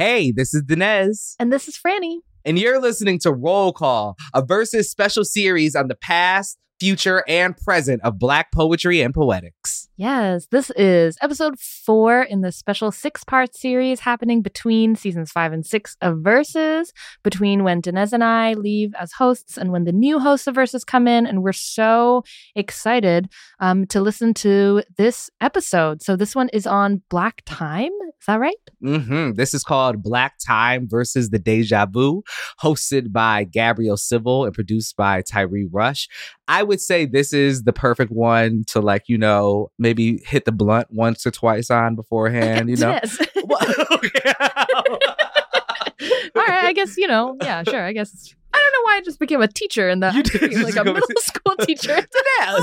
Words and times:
Hey, 0.00 0.32
this 0.32 0.54
is 0.54 0.62
Danez. 0.62 1.34
And 1.38 1.52
this 1.52 1.68
is 1.68 1.76
Franny. 1.78 2.20
And 2.46 2.58
you're 2.58 2.80
listening 2.80 3.18
to 3.18 3.34
Roll 3.34 3.70
Call, 3.70 4.16
a 4.32 4.42
versus 4.42 4.90
special 4.90 5.26
series 5.26 5.76
on 5.76 5.88
the 5.88 5.94
past, 5.94 6.56
future, 6.80 7.22
and 7.28 7.54
present 7.54 8.00
of 8.02 8.18
Black 8.18 8.50
poetry 8.50 9.02
and 9.02 9.12
poetics. 9.12 9.89
Yes, 10.00 10.46
this 10.50 10.70
is 10.76 11.18
episode 11.20 11.60
four 11.60 12.22
in 12.22 12.40
the 12.40 12.52
special 12.52 12.90
six 12.90 13.22
part 13.22 13.54
series 13.54 14.00
happening 14.00 14.40
between 14.40 14.96
seasons 14.96 15.30
five 15.30 15.52
and 15.52 15.66
six 15.66 15.94
of 16.00 16.20
Verses, 16.20 16.94
between 17.22 17.64
when 17.64 17.82
Danez 17.82 18.14
and 18.14 18.24
I 18.24 18.54
leave 18.54 18.94
as 18.98 19.12
hosts 19.12 19.58
and 19.58 19.70
when 19.72 19.84
the 19.84 19.92
new 19.92 20.18
hosts 20.18 20.46
of 20.46 20.54
Verses 20.54 20.84
come 20.84 21.06
in. 21.06 21.26
And 21.26 21.42
we're 21.42 21.52
so 21.52 22.24
excited 22.56 23.28
um, 23.58 23.86
to 23.88 24.00
listen 24.00 24.32
to 24.36 24.82
this 24.96 25.28
episode. 25.42 26.00
So 26.00 26.16
this 26.16 26.34
one 26.34 26.48
is 26.48 26.66
on 26.66 27.02
Black 27.10 27.42
Time. 27.44 27.92
Is 28.18 28.26
that 28.26 28.40
right? 28.40 28.54
Mm-hmm. 28.82 29.32
This 29.32 29.52
is 29.52 29.62
called 29.62 30.02
Black 30.02 30.38
Time 30.38 30.88
versus 30.88 31.28
the 31.28 31.38
Deja 31.38 31.84
Vu, 31.84 32.22
hosted 32.62 33.12
by 33.12 33.44
Gabrielle 33.44 33.98
Civil 33.98 34.46
and 34.46 34.54
produced 34.54 34.96
by 34.96 35.20
Tyree 35.20 35.68
Rush. 35.70 36.08
I 36.48 36.62
would 36.62 36.80
say 36.80 37.04
this 37.04 37.32
is 37.32 37.62
the 37.62 37.72
perfect 37.72 38.10
one 38.10 38.64
to 38.68 38.80
like, 38.80 39.04
you 39.06 39.16
know, 39.18 39.70
maybe 39.78 39.89
hit 39.96 40.44
the 40.44 40.52
blunt 40.52 40.88
once 40.90 41.26
or 41.26 41.30
twice 41.30 41.70
on 41.70 41.94
beforehand, 41.96 42.68
you 42.70 42.76
know. 42.82 42.90
yes. 42.90 43.18
All 46.34 46.44
right, 46.46 46.64
I 46.64 46.72
guess, 46.74 46.96
you 46.96 47.06
know, 47.06 47.36
yeah, 47.42 47.62
sure. 47.62 47.82
I 47.82 47.92
guess 47.92 48.34
I 48.52 48.58
don't 48.58 48.72
know 48.72 48.84
why 48.84 48.96
I 48.96 49.00
just 49.04 49.18
became 49.18 49.42
a 49.42 49.48
teacher 49.48 49.88
in 49.88 50.00
that. 50.00 50.14
You 50.14 50.22
did 50.22 50.62
like 50.62 50.76
a 50.76 50.84
middle 50.84 51.02
school 51.18 51.56
teacher. 51.56 52.06
I 52.32 52.56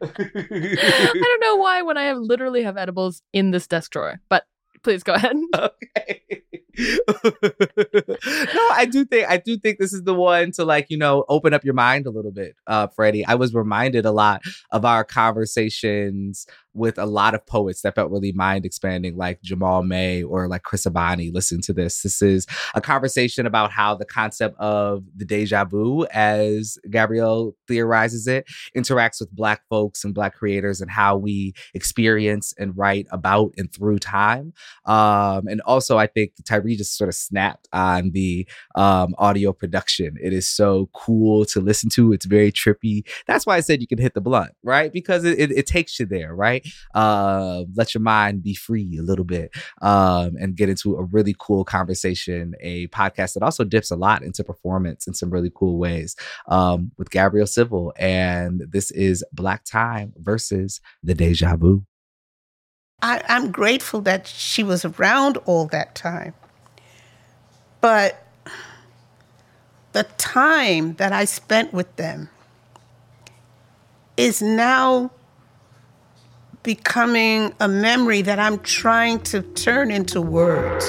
don't 0.00 1.40
know 1.40 1.56
why 1.56 1.82
when 1.82 1.98
I 1.98 2.04
have 2.04 2.18
literally 2.18 2.62
have 2.62 2.76
edibles 2.76 3.22
in 3.32 3.50
this 3.50 3.66
desk 3.66 3.90
drawer, 3.90 4.20
but 4.28 4.44
please 4.82 5.02
go 5.02 5.14
ahead. 5.14 5.36
Okay. 5.54 6.42
no, 7.24 8.68
I 8.70 8.88
do 8.90 9.04
think 9.04 9.28
I 9.28 9.36
do 9.38 9.58
think 9.58 9.78
this 9.78 9.92
is 9.92 10.04
the 10.04 10.14
one 10.14 10.52
to 10.52 10.64
like, 10.64 10.86
you 10.90 10.96
know, 10.96 11.24
open 11.28 11.52
up 11.52 11.64
your 11.64 11.74
mind 11.74 12.06
a 12.06 12.10
little 12.10 12.30
bit, 12.30 12.54
uh, 12.66 12.86
Freddie. 12.86 13.26
I 13.26 13.34
was 13.34 13.52
reminded 13.52 14.06
a 14.06 14.12
lot 14.12 14.42
of 14.70 14.84
our 14.84 15.04
conversations 15.04 16.46
with 16.78 16.98
a 16.98 17.06
lot 17.06 17.34
of 17.34 17.44
poets 17.46 17.82
that 17.82 17.94
felt 17.94 18.10
really 18.10 18.32
mind 18.32 18.64
expanding, 18.64 19.16
like 19.16 19.42
Jamaal 19.42 19.86
May 19.86 20.22
or 20.22 20.48
like 20.48 20.62
Chris 20.62 20.86
Abani. 20.86 21.32
Listen 21.32 21.60
to 21.62 21.72
this. 21.72 22.02
This 22.02 22.22
is 22.22 22.46
a 22.74 22.80
conversation 22.80 23.46
about 23.46 23.70
how 23.72 23.94
the 23.94 24.04
concept 24.04 24.58
of 24.58 25.04
the 25.16 25.24
deja 25.24 25.64
vu, 25.64 26.06
as 26.06 26.78
Gabrielle 26.90 27.54
theorizes 27.66 28.26
it, 28.26 28.46
interacts 28.76 29.20
with 29.20 29.30
Black 29.32 29.62
folks 29.68 30.04
and 30.04 30.14
Black 30.14 30.34
creators 30.34 30.80
and 30.80 30.90
how 30.90 31.16
we 31.16 31.52
experience 31.74 32.54
and 32.58 32.76
write 32.76 33.06
about 33.10 33.52
and 33.56 33.72
through 33.72 33.98
time. 33.98 34.52
Um, 34.84 35.48
and 35.48 35.60
also, 35.62 35.98
I 35.98 36.06
think 36.06 36.32
Tyree 36.44 36.76
just 36.76 36.96
sort 36.96 37.08
of 37.08 37.14
snapped 37.14 37.68
on 37.72 38.10
the 38.12 38.46
um, 38.74 39.14
audio 39.18 39.52
production. 39.52 40.16
It 40.22 40.32
is 40.32 40.48
so 40.48 40.88
cool 40.94 41.44
to 41.46 41.60
listen 41.60 41.90
to. 41.90 42.12
It's 42.12 42.26
very 42.26 42.52
trippy. 42.52 43.06
That's 43.26 43.46
why 43.46 43.56
I 43.56 43.60
said 43.60 43.80
you 43.80 43.86
can 43.86 43.98
hit 43.98 44.14
the 44.14 44.20
blunt, 44.20 44.52
right? 44.62 44.92
Because 44.92 45.24
it, 45.24 45.38
it, 45.38 45.50
it 45.50 45.66
takes 45.66 45.98
you 45.98 46.06
there, 46.06 46.34
right? 46.34 46.66
Uh, 46.94 47.64
let 47.74 47.94
your 47.94 48.02
mind 48.02 48.42
be 48.42 48.54
free 48.54 48.98
a 48.98 49.02
little 49.02 49.24
bit 49.24 49.50
um, 49.82 50.36
and 50.40 50.56
get 50.56 50.68
into 50.68 50.96
a 50.96 51.04
really 51.04 51.34
cool 51.38 51.64
conversation, 51.64 52.54
a 52.60 52.86
podcast 52.88 53.34
that 53.34 53.42
also 53.42 53.64
dips 53.64 53.90
a 53.90 53.96
lot 53.96 54.22
into 54.22 54.44
performance 54.44 55.06
in 55.06 55.14
some 55.14 55.30
really 55.30 55.50
cool 55.54 55.78
ways 55.78 56.16
um, 56.48 56.92
with 56.98 57.10
Gabrielle 57.10 57.46
Civil. 57.46 57.92
And 57.98 58.62
this 58.68 58.90
is 58.90 59.24
Black 59.32 59.64
Time 59.64 60.12
versus 60.16 60.80
the 61.02 61.14
Deja 61.14 61.56
Vu. 61.56 61.84
I, 63.00 63.22
I'm 63.28 63.52
grateful 63.52 64.00
that 64.02 64.26
she 64.26 64.62
was 64.62 64.84
around 64.84 65.36
all 65.46 65.66
that 65.66 65.94
time. 65.94 66.34
But 67.80 68.26
the 69.92 70.02
time 70.16 70.94
that 70.94 71.12
I 71.12 71.24
spent 71.24 71.72
with 71.72 71.94
them 71.96 72.28
is 74.16 74.42
now 74.42 75.12
becoming 76.68 77.50
a 77.60 77.66
memory 77.66 78.20
that 78.20 78.38
I'm 78.38 78.58
trying 78.58 79.20
to 79.20 79.40
turn 79.40 79.90
into 79.90 80.20
words. 80.20 80.84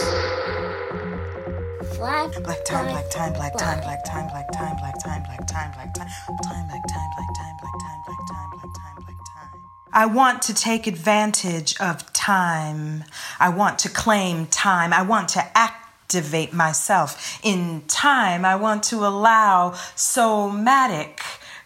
Black, 1.96 2.34
black 2.44 2.66
time, 2.66 2.88
black 2.88 3.10
time, 3.10 3.32
black 3.32 3.58
time, 3.58 3.80
black 3.80 4.04
time, 4.04 4.28
black 4.28 4.52
time, 4.52 4.76
black 4.84 5.00
time, 5.00 5.24
black 5.24 5.48
time, 5.48 5.72
black 5.72 5.94
time, 5.94 6.10
time, 6.44 6.68
black 6.68 6.84
time, 6.90 7.10
black 7.16 7.30
time, 7.40 7.56
black 7.62 7.78
time, 7.80 8.02
black 8.04 8.20
time, 8.28 8.50
black 8.52 8.74
time, 8.76 8.96
black 9.06 9.18
time. 9.34 9.62
I 9.94 10.06
want 10.06 10.42
to 10.42 10.54
take 10.54 10.86
advantage 10.86 11.80
of 11.80 12.12
time. 12.12 13.06
I 13.40 13.48
want 13.48 13.80
to 13.80 13.90
claim 13.90 14.48
time. 14.48 14.92
I 14.92 15.04
want 15.04 15.30
to 15.30 15.58
activate 15.58 16.52
myself 16.52 17.40
in 17.42 17.84
time. 17.88 18.44
I 18.44 18.58
want 18.58 18.84
to 18.92 18.98
allow 18.98 19.76
somatic 19.96 21.22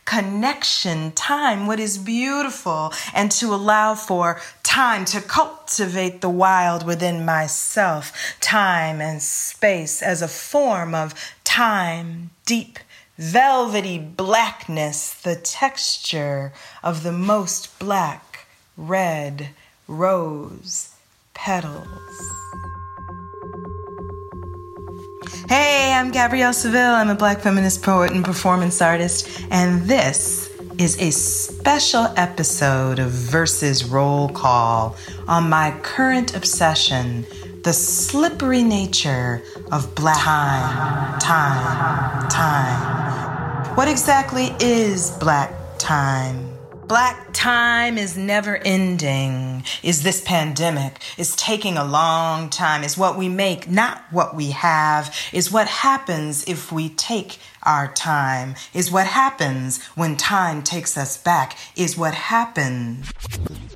connection, 0.05 1.11
time, 1.13 1.67
what 1.67 1.79
is 1.79 1.97
beautiful, 1.97 2.93
and 3.13 3.31
to 3.31 3.53
allow 3.53 3.95
for 3.95 4.39
time 4.63 5.05
to 5.05 5.21
cultivate 5.21 6.21
the 6.21 6.29
wild 6.29 6.85
within 6.85 7.25
myself, 7.25 8.35
time 8.39 9.01
and 9.01 9.21
space 9.21 10.01
as 10.01 10.21
a 10.21 10.27
form 10.27 10.93
of 10.93 11.13
time, 11.43 12.31
deep, 12.45 12.79
velvety 13.17 13.99
blackness, 13.99 15.13
the 15.13 15.35
texture 15.35 16.51
of 16.81 17.03
the 17.03 17.11
most 17.11 17.77
black, 17.79 18.47
red 18.75 19.49
rose 19.87 20.89
petals. 21.33 22.72
Hey, 25.49 25.91
I'm 25.93 26.11
Gabrielle 26.11 26.53
Civil. 26.53 26.79
I'm 26.79 27.09
a 27.09 27.15
black 27.15 27.41
feminist 27.41 27.83
poet 27.83 28.11
and 28.11 28.23
performance 28.23 28.81
artist, 28.81 29.41
and 29.51 29.81
this 29.81 30.49
is 30.77 30.97
a 31.01 31.11
special 31.11 32.07
episode 32.15 32.97
of 32.97 33.11
Verses 33.11 33.83
Roll 33.83 34.29
Call 34.29 34.95
on 35.27 35.49
my 35.49 35.77
current 35.83 36.33
obsession 36.33 37.25
the 37.63 37.73
slippery 37.73 38.63
nature 38.63 39.43
of 39.71 39.93
black 39.95 40.17
time, 40.17 41.19
time, 41.19 42.29
time. 42.29 43.75
What 43.75 43.89
exactly 43.89 44.55
is 44.61 45.11
black 45.11 45.51
time? 45.77 46.52
Black 46.93 47.33
time 47.33 47.97
is 47.97 48.15
never 48.15 48.57
ending. 48.57 49.63
Is 49.81 50.03
this 50.03 50.21
pandemic? 50.21 51.01
Is 51.17 51.35
taking 51.35 51.75
a 51.75 51.83
long 51.83 52.51
time. 52.51 52.83
Is 52.83 52.95
what 52.95 53.17
we 53.17 53.29
make, 53.29 53.67
not 53.67 54.03
what 54.11 54.35
we 54.35 54.51
have. 54.51 55.11
Is 55.33 55.51
what 55.51 55.67
happens 55.67 56.47
if 56.47 56.71
we 56.71 56.89
take 56.89 57.39
our 57.63 57.91
time. 57.91 58.53
Is 58.75 58.91
what 58.91 59.07
happens 59.07 59.81
when 59.95 60.17
time 60.17 60.61
takes 60.61 60.95
us 60.95 61.17
back. 61.17 61.57
Is 61.75 61.97
what 61.97 62.13
happens 62.13 63.11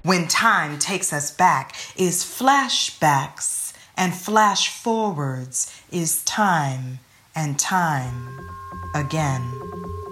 when 0.04 0.28
time 0.28 0.78
takes 0.78 1.12
us 1.12 1.32
back. 1.32 1.76
Is 1.96 2.24
flashbacks 2.24 3.74
and 3.98 4.14
flash 4.14 4.70
forwards. 4.70 5.76
Is 5.90 6.24
time 6.24 7.00
and 7.36 7.58
time 7.58 8.48
again. 8.94 10.07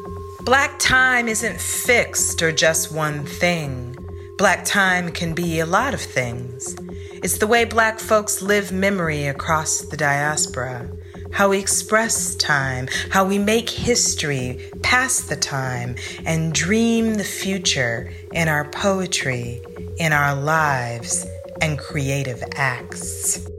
Black 0.46 0.78
time 0.78 1.28
isn't 1.28 1.60
fixed 1.60 2.44
or 2.44 2.52
just 2.52 2.92
one 2.94 3.26
thing. 3.26 3.98
Black 4.38 4.64
time 4.64 5.12
can 5.12 5.34
be 5.34 5.60
a 5.60 5.66
lot 5.66 5.96
of 5.96 6.00
things. 6.00 6.76
It's 7.14 7.40
the 7.40 7.48
way 7.48 7.66
black 7.66 8.00
folks 8.00 8.44
live 8.44 8.72
memory 8.72 9.26
across 9.26 9.82
the 9.82 9.98
diaspora, 9.98 10.88
how 11.32 11.50
we 11.50 11.58
express 11.58 12.36
time, 12.36 12.88
how 13.10 13.26
we 13.26 13.40
make 13.40 13.72
history 13.72 14.70
past 14.84 15.30
the 15.30 15.36
time, 15.36 15.96
and 16.28 16.54
dream 16.54 17.16
the 17.16 17.24
future 17.24 18.14
in 18.32 18.48
our 18.48 18.70
poetry, 18.70 19.64
in 19.98 20.14
our 20.14 20.36
lives, 20.36 21.26
and 21.60 21.80
creative 21.80 22.44
acts. 22.54 23.50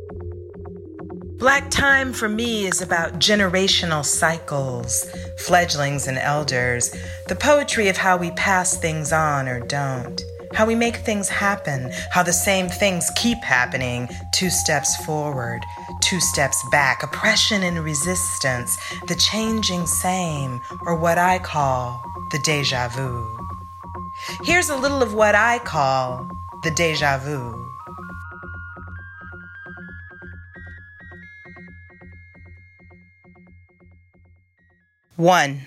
Black 1.39 1.71
time 1.71 2.15
for 2.15 2.31
me 2.31 2.67
is 2.67 2.81
about 2.81 3.19
generational 3.19 4.03
cycles, 4.03 5.07
fledglings 5.45 6.07
and 6.07 6.17
elders, 6.17 6.95
the 7.29 7.37
poetry 7.37 7.89
of 7.89 7.97
how 7.99 8.17
we 8.17 8.31
pass 8.31 8.79
things 8.79 9.13
on 9.13 9.47
or 9.47 9.61
don't, 9.61 10.23
how 10.55 10.65
we 10.65 10.75
make 10.75 10.97
things 10.97 11.29
happen, 11.29 11.93
how 12.11 12.23
the 12.23 12.33
same 12.33 12.69
things 12.69 13.11
keep 13.17 13.37
happening, 13.45 14.09
two 14.33 14.49
steps 14.49 14.97
forward, 15.05 15.61
two 16.01 16.21
steps 16.21 16.65
back, 16.71 17.03
oppression 17.03 17.63
and 17.63 17.85
resistance, 17.85 18.79
the 19.07 19.15
changing 19.17 19.87
same, 19.87 20.59
or 20.87 20.97
what 20.97 21.19
I 21.19 21.39
call 21.39 22.03
the 22.31 22.39
deja 22.39 22.89
vu. 22.89 23.39
Here's 24.43 24.71
a 24.71 24.77
little 24.77 25.03
of 25.03 25.13
what 25.13 25.35
I 25.35 25.59
call 25.59 26.31
the 26.63 26.71
deja 26.71 27.19
vu. 27.19 27.66
One. 35.17 35.67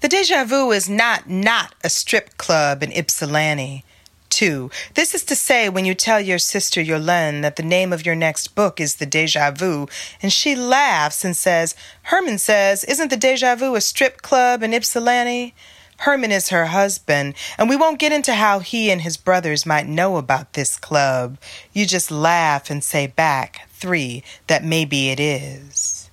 The 0.00 0.08
Deja 0.08 0.44
Vu 0.44 0.70
is 0.72 0.88
not 0.88 1.28
not 1.28 1.74
a 1.82 1.88
strip 1.88 2.36
club 2.36 2.82
in 2.82 2.92
Ypsilanti. 2.92 3.82
Two, 4.28 4.70
this 4.94 5.14
is 5.14 5.24
to 5.24 5.36
say, 5.36 5.68
when 5.68 5.84
you 5.84 5.94
tell 5.94 6.20
your 6.20 6.38
sister 6.38 6.82
Yolene 6.82 7.42
that 7.42 7.56
the 7.56 7.62
name 7.62 7.92
of 7.92 8.04
your 8.04 8.16
next 8.16 8.48
book 8.56 8.80
is 8.80 8.96
The 8.96 9.06
Deja 9.06 9.52
Vu, 9.52 9.86
and 10.20 10.32
she 10.32 10.56
laughs 10.56 11.24
and 11.24 11.36
says, 11.36 11.76
Herman 12.02 12.38
says, 12.38 12.82
Isn't 12.84 13.10
the 13.10 13.16
Deja 13.16 13.54
Vu 13.54 13.76
a 13.76 13.80
strip 13.80 14.22
club 14.22 14.62
in 14.62 14.74
Ypsilanti? 14.74 15.54
Herman 15.98 16.32
is 16.32 16.48
her 16.48 16.66
husband, 16.66 17.34
and 17.56 17.68
we 17.68 17.76
won't 17.76 18.00
get 18.00 18.12
into 18.12 18.34
how 18.34 18.58
he 18.58 18.90
and 18.90 19.02
his 19.02 19.16
brothers 19.16 19.64
might 19.64 19.86
know 19.86 20.16
about 20.16 20.54
this 20.54 20.76
club. 20.76 21.38
You 21.72 21.86
just 21.86 22.10
laugh 22.10 22.70
and 22.70 22.82
say 22.82 23.06
back, 23.06 23.68
three, 23.70 24.24
that 24.48 24.64
maybe 24.64 25.10
it 25.10 25.20
is. 25.20 26.10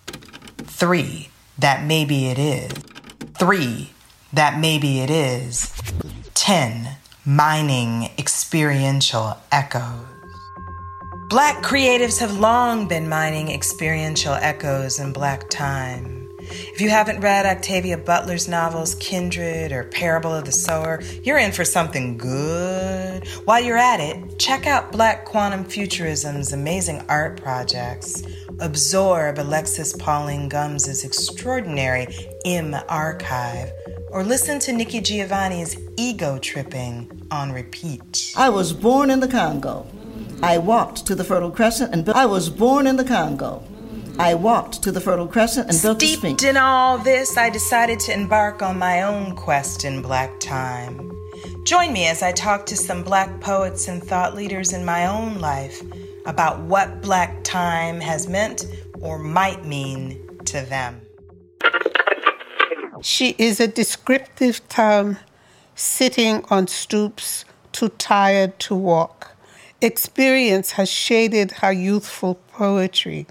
Three, 0.60 1.31
that 1.62 1.84
maybe 1.84 2.28
it 2.28 2.40
is. 2.40 2.72
Three, 3.38 3.92
that 4.34 4.60
maybe 4.60 5.00
it 5.00 5.10
is. 5.10 5.72
Ten, 6.34 6.98
mining 7.24 8.10
experiential 8.18 9.38
echoes. 9.52 10.08
Black 11.30 11.64
creatives 11.64 12.20
have 12.20 12.38
long 12.40 12.88
been 12.88 13.08
mining 13.08 13.50
experiential 13.50 14.34
echoes 14.34 15.00
in 15.00 15.14
black 15.14 15.50
time. 15.50 16.28
If 16.40 16.82
you 16.82 16.90
haven't 16.90 17.22
read 17.22 17.46
Octavia 17.46 17.98
Butler's 17.98 18.48
novels 18.50 18.96
Kindred 18.96 19.72
or 19.72 19.86
Parable 19.86 20.34
of 20.34 20.44
the 20.44 20.52
Sower, 20.52 21.02
you're 21.24 21.38
in 21.38 21.52
for 21.52 21.64
something 21.64 22.18
good. 22.18 23.26
While 23.46 23.64
you're 23.64 23.78
at 23.78 24.00
it, 24.02 24.40
check 24.40 24.68
out 24.68 24.92
Black 24.92 25.24
Quantum 25.24 25.64
Futurism's 25.64 26.52
amazing 26.52 27.06
art 27.08 27.42
projects. 27.42 28.24
Absorb 28.62 29.40
Alexis 29.40 29.92
Pauline 29.94 30.48
Gumbs' 30.48 31.04
extraordinary 31.04 32.08
M 32.46 32.76
archive, 32.88 33.72
or 34.12 34.24
listen 34.24 34.60
to 34.60 34.72
Nikki 34.72 35.02
Giovanni's 35.02 35.76
Ego 35.98 36.38
Tripping 36.38 37.28
on 37.32 37.52
repeat. 37.52 38.32
I 38.38 38.50
was 38.50 38.72
born 38.72 39.10
in 39.10 39.20
the 39.20 39.28
Congo. 39.28 39.88
I 40.44 40.60
walked 40.60 41.08
to 41.08 41.16
the 41.16 41.24
Fertile 41.24 41.50
Crescent 41.50 41.92
and 41.92 42.06
built. 42.06 42.16
I 42.16 42.28
was 42.28 42.52
born 42.52 42.86
in 42.86 42.98
the 42.98 43.04
Congo. 43.04 43.64
I 44.20 44.36
walked 44.36 44.84
to 44.84 44.92
the 44.92 45.02
Fertile 45.02 45.28
Crescent 45.28 45.68
and 45.68 45.82
built 45.82 45.98
Steeped 45.98 46.20
Sphinx. 46.20 46.44
in 46.44 46.56
all 46.56 47.00
this, 47.00 47.38
I 47.38 47.50
decided 47.50 48.00
to 48.02 48.14
embark 48.14 48.62
on 48.62 48.78
my 48.78 49.02
own 49.02 49.36
quest 49.36 49.86
in 49.86 50.04
black 50.04 50.40
time. 50.40 51.12
Join 51.64 51.92
me 51.94 52.06
as 52.06 52.22
I 52.22 52.32
talk 52.32 52.68
to 52.68 52.78
some 52.78 53.02
black 53.02 53.42
poets 53.42 53.88
and 53.88 54.04
thought 54.04 54.36
leaders 54.36 54.72
in 54.72 54.86
my 54.86 55.08
own 55.08 55.40
life 55.40 55.82
about 56.26 56.60
what 56.62 57.02
black 57.02 57.44
time 57.44 58.00
has 58.00 58.28
meant 58.28 58.66
or 59.00 59.18
might 59.18 59.66
mean 59.66 60.40
to 60.46 60.62
them. 60.62 61.02
She 63.02 63.36
is 63.38 63.60
a 63.60 63.68
descriptive 63.68 64.68
term 64.70 65.18
sitting 65.76 66.46
on 66.50 66.68
stoops, 66.68 67.46
too 67.72 67.90
tired 67.90 68.60
to 68.60 68.76
walk. 68.76 69.36
Experience 69.82 70.72
has 70.72 70.90
shaded 70.90 71.52
her 71.52 71.72
youthful 71.72 72.36
poetry. 72.54 73.26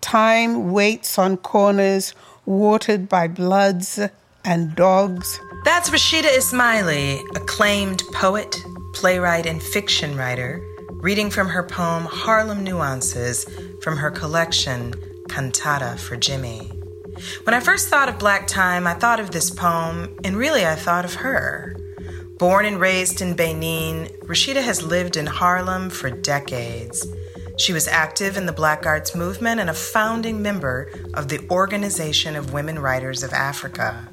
Time 0.00 0.72
waits 0.72 1.18
on 1.18 1.36
corners, 1.36 2.14
watered 2.44 3.08
by 3.08 3.28
bloods 3.28 4.00
and 4.44 4.74
dogs. 4.74 5.38
That's 5.64 5.90
Rashidah 5.90 6.36
Ismaili, 6.36 7.20
acclaimed 7.36 8.02
poet, 8.12 8.56
playwright, 8.94 9.46
and 9.46 9.62
fiction 9.62 10.16
writer, 10.16 10.60
reading 11.02 11.30
from 11.30 11.48
her 11.48 11.64
poem 11.64 12.04
Harlem 12.04 12.62
Nuances 12.62 13.44
from 13.80 13.96
her 13.96 14.08
collection 14.08 14.94
Cantata 15.28 15.98
for 15.98 16.16
Jimmy. 16.16 16.70
When 17.42 17.54
I 17.54 17.58
first 17.58 17.88
thought 17.88 18.08
of 18.08 18.20
Black 18.20 18.46
Time, 18.46 18.86
I 18.86 18.94
thought 18.94 19.18
of 19.18 19.32
this 19.32 19.50
poem, 19.50 20.16
and 20.22 20.36
really 20.36 20.64
I 20.64 20.76
thought 20.76 21.04
of 21.04 21.14
her. 21.14 21.74
Born 22.38 22.66
and 22.66 22.78
raised 22.78 23.20
in 23.20 23.34
Benin, 23.34 24.10
Rashidah 24.20 24.62
has 24.62 24.84
lived 24.84 25.16
in 25.16 25.26
Harlem 25.26 25.90
for 25.90 26.08
decades. 26.08 27.04
She 27.58 27.72
was 27.72 27.88
active 27.88 28.36
in 28.36 28.46
the 28.46 28.52
Black 28.52 28.86
Arts 28.86 29.12
Movement 29.12 29.58
and 29.58 29.70
a 29.70 29.74
founding 29.74 30.40
member 30.40 30.88
of 31.14 31.26
the 31.26 31.44
Organization 31.50 32.36
of 32.36 32.52
Women 32.52 32.78
Writers 32.78 33.24
of 33.24 33.32
Africa. 33.32 34.08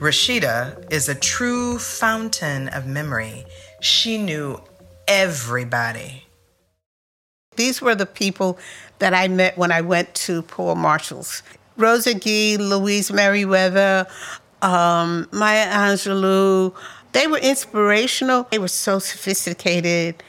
Rashidah 0.00 0.92
is 0.92 1.08
a 1.08 1.14
true 1.14 1.78
fountain 1.78 2.66
of 2.70 2.84
memory. 2.84 3.44
She 3.80 4.18
knew 4.18 4.60
everybody. 5.08 6.24
These 7.56 7.80
were 7.80 7.94
the 7.94 8.06
people 8.06 8.58
that 8.98 9.14
I 9.14 9.28
met 9.28 9.56
when 9.56 9.72
I 9.72 9.80
went 9.80 10.14
to 10.14 10.42
Paule 10.42 10.74
Marshall's. 10.74 11.42
Rosa 11.76 12.14
Guy, 12.14 12.56
Louise 12.58 13.12
Meriwether, 13.12 14.06
um, 14.62 15.28
Maya 15.32 15.66
Angelou. 15.66 16.74
They 17.12 17.26
were 17.26 17.38
inspirational. 17.38 18.46
They 18.50 18.58
were 18.58 18.68
so 18.68 18.98
sophisticated. 18.98 20.22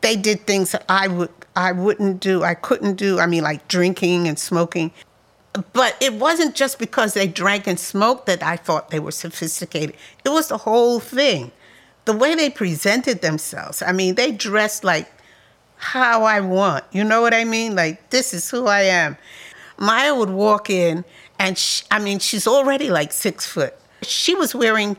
They 0.00 0.16
did 0.16 0.46
things 0.46 0.72
that 0.72 0.84
I 0.88 1.08
would 1.08 1.30
I 1.56 1.72
wouldn't 1.72 2.20
do. 2.20 2.42
I 2.42 2.54
couldn't 2.54 2.96
do. 2.96 3.18
I 3.18 3.26
mean, 3.26 3.42
like 3.42 3.66
drinking 3.66 4.28
and 4.28 4.38
smoking. 4.38 4.92
But 5.72 5.96
it 6.00 6.12
wasn't 6.12 6.54
just 6.54 6.78
because 6.78 7.14
they 7.14 7.26
drank 7.26 7.66
and 7.66 7.80
smoked 7.80 8.26
that 8.26 8.42
I 8.42 8.56
thought 8.56 8.90
they 8.90 9.00
were 9.00 9.10
sophisticated. 9.10 9.96
It 10.22 10.28
was 10.28 10.48
the 10.48 10.58
whole 10.58 11.00
thing. 11.00 11.50
The 12.06 12.12
way 12.12 12.34
they 12.34 12.50
presented 12.50 13.20
themselves. 13.20 13.82
I 13.82 13.92
mean, 13.92 14.14
they 14.14 14.32
dressed 14.32 14.82
like 14.82 15.10
how 15.76 16.24
I 16.24 16.40
want. 16.40 16.84
You 16.90 17.04
know 17.04 17.20
what 17.20 17.34
I 17.34 17.44
mean? 17.44 17.76
Like, 17.76 18.10
this 18.10 18.32
is 18.32 18.50
who 18.50 18.66
I 18.66 18.82
am. 18.82 19.16
Maya 19.78 20.14
would 20.14 20.30
walk 20.30 20.70
in, 20.70 21.04
and 21.38 21.58
she, 21.58 21.84
I 21.90 21.98
mean, 21.98 22.18
she's 22.18 22.46
already 22.46 22.90
like 22.90 23.12
six 23.12 23.46
foot. 23.46 23.74
She 24.02 24.34
was 24.34 24.54
wearing 24.54 24.96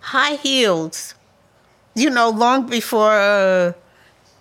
high 0.00 0.36
heels, 0.36 1.14
you 1.94 2.08
know, 2.10 2.30
long 2.30 2.66
before 2.66 3.12
uh, 3.12 3.72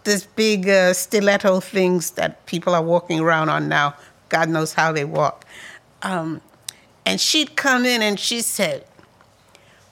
this 0.03 0.25
big 0.25 0.69
uh, 0.69 0.93
stiletto 0.93 1.59
things 1.59 2.11
that 2.11 2.45
people 2.45 2.73
are 2.73 2.83
walking 2.83 3.19
around 3.19 3.49
on 3.49 3.67
now. 3.67 3.95
God 4.29 4.49
knows 4.49 4.73
how 4.73 4.91
they 4.91 5.05
walk. 5.05 5.45
Um, 6.01 6.41
and 7.05 7.19
she'd 7.19 7.55
come 7.55 7.85
in 7.85 8.01
and 8.01 8.19
she 8.19 8.41
said, 8.41 8.85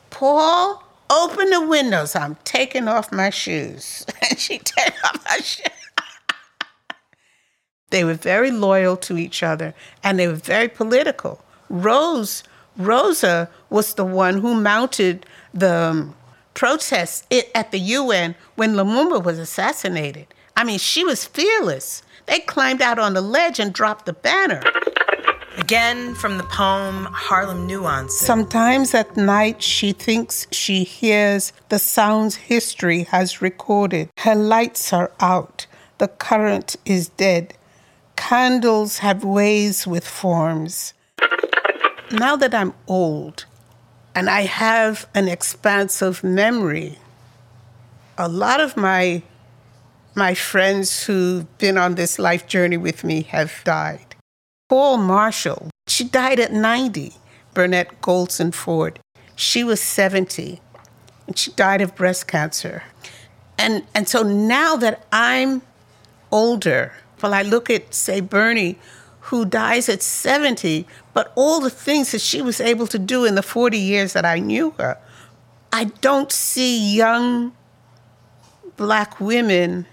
Paule, 0.10 0.81
open 1.12 1.50
the 1.50 1.66
windows. 1.68 2.16
I'm 2.16 2.38
taking 2.44 2.88
off 2.88 3.12
my 3.12 3.30
shoes. 3.30 4.06
And 4.30 4.40
she'd 4.40 4.66
take 4.66 4.94
off 5.04 5.26
her 5.28 5.42
shoes. 5.42 5.68
They 7.90 8.06
were 8.06 8.14
very 8.14 8.52
loyal 8.52 8.96
to 8.98 9.18
each 9.18 9.44
other 9.44 9.74
and 10.02 10.18
they 10.18 10.26
were 10.26 10.34
very 10.34 10.70
political. 10.70 11.44
Rose, 11.70 12.42
Rosa 12.78 13.50
was 13.70 13.96
the 13.96 14.06
one 14.06 14.40
who 14.40 14.56
mounted 14.56 15.26
the 15.54 15.76
um, 15.76 16.16
protests 16.54 17.28
at 17.54 17.72
the 17.72 17.80
UN 17.80 18.36
when 18.56 18.76
Lumumba 18.76 19.22
was 19.22 19.38
assassinated. 19.38 20.28
I 20.56 20.64
mean, 20.64 20.80
she 20.80 21.04
was 21.04 21.26
fearless. 21.26 22.02
They 22.28 22.40
climbed 22.40 22.82
out 22.82 22.98
on 22.98 23.14
the 23.14 23.22
ledge 23.22 23.60
and 23.60 23.74
dropped 23.74 24.06
the 24.06 24.14
banner. 24.14 24.62
Again 25.58 26.16
from 26.16 26.38
the 26.38 26.44
poem 26.46 27.08
Harlem 27.12 27.68
Nuances. 27.68 28.20
Sometimes 28.20 28.94
at 28.94 29.18
night 29.18 29.62
she 29.62 29.92
thinks 29.92 30.48
she 30.52 30.84
hears 30.84 31.52
the 31.68 31.78
sounds 31.80 32.36
history 32.36 33.04
has 33.04 33.42
recorded. 33.42 34.10
Her 34.20 34.36
lights 34.36 34.94
are 34.94 35.12
out. 35.20 35.68
The 35.98 36.08
current 36.08 36.78
is 36.86 37.10
dead. 37.10 37.54
Candles 38.16 39.00
have 39.00 39.26
ways 39.26 39.86
with 39.86 40.08
forms. 40.08 40.94
Now 42.12 42.36
that 42.38 42.54
I'm 42.54 42.74
old 42.88 43.46
and 44.16 44.30
I 44.30 44.42
have 44.42 45.08
an 45.14 45.28
expansive 45.28 46.24
memory, 46.24 46.98
a 48.18 48.30
lot 48.30 48.62
of 48.62 48.78
my 48.78 49.24
my 50.16 50.34
friends 50.34 51.06
who've 51.06 51.58
been 51.58 51.78
on 51.78 51.96
this 51.96 52.20
life 52.20 52.48
journey 52.48 52.78
with 52.78 53.04
me 53.04 53.24
have 53.24 53.62
died. 53.64 54.11
Paule 54.72 54.96
Marshall, 54.96 55.70
she 55.86 56.06
died 56.06 56.40
at 56.40 56.54
90. 56.54 57.12
Bernette 57.54 58.00
Golden 58.02 58.54
Ford, 58.54 59.00
she 59.36 59.66
was 59.66 59.82
70 59.82 60.62
and 61.28 61.38
she 61.38 61.52
died 61.52 61.82
of 61.82 61.94
breast 61.94 62.26
cancer. 62.26 62.84
And, 63.58 63.84
and 63.94 64.08
so 64.08 64.24
now 64.24 64.78
that 64.78 65.06
I'm 65.12 65.62
older, 66.32 66.94
well, 67.22 67.34
I 67.34 67.42
look 67.42 67.70
at, 67.70 67.94
say, 67.94 68.22
Bernie, 68.22 68.80
who 69.20 69.44
dies 69.44 69.90
at 69.90 70.02
70, 70.02 70.88
but 71.14 71.34
all 71.36 71.60
the 71.60 71.70
things 71.70 72.14
that 72.14 72.22
she 72.22 72.42
was 72.42 72.62
able 72.62 72.88
to 72.88 72.98
do 72.98 73.26
in 73.26 73.36
the 73.36 73.44
40 73.44 73.78
years 73.78 74.14
that 74.14 74.24
I 74.24 74.40
knew 74.40 74.72
her, 74.78 74.98
I 75.74 75.84
don't 76.00 76.32
see 76.32 76.96
young 76.96 77.52
black 78.78 79.20
women 79.20 79.86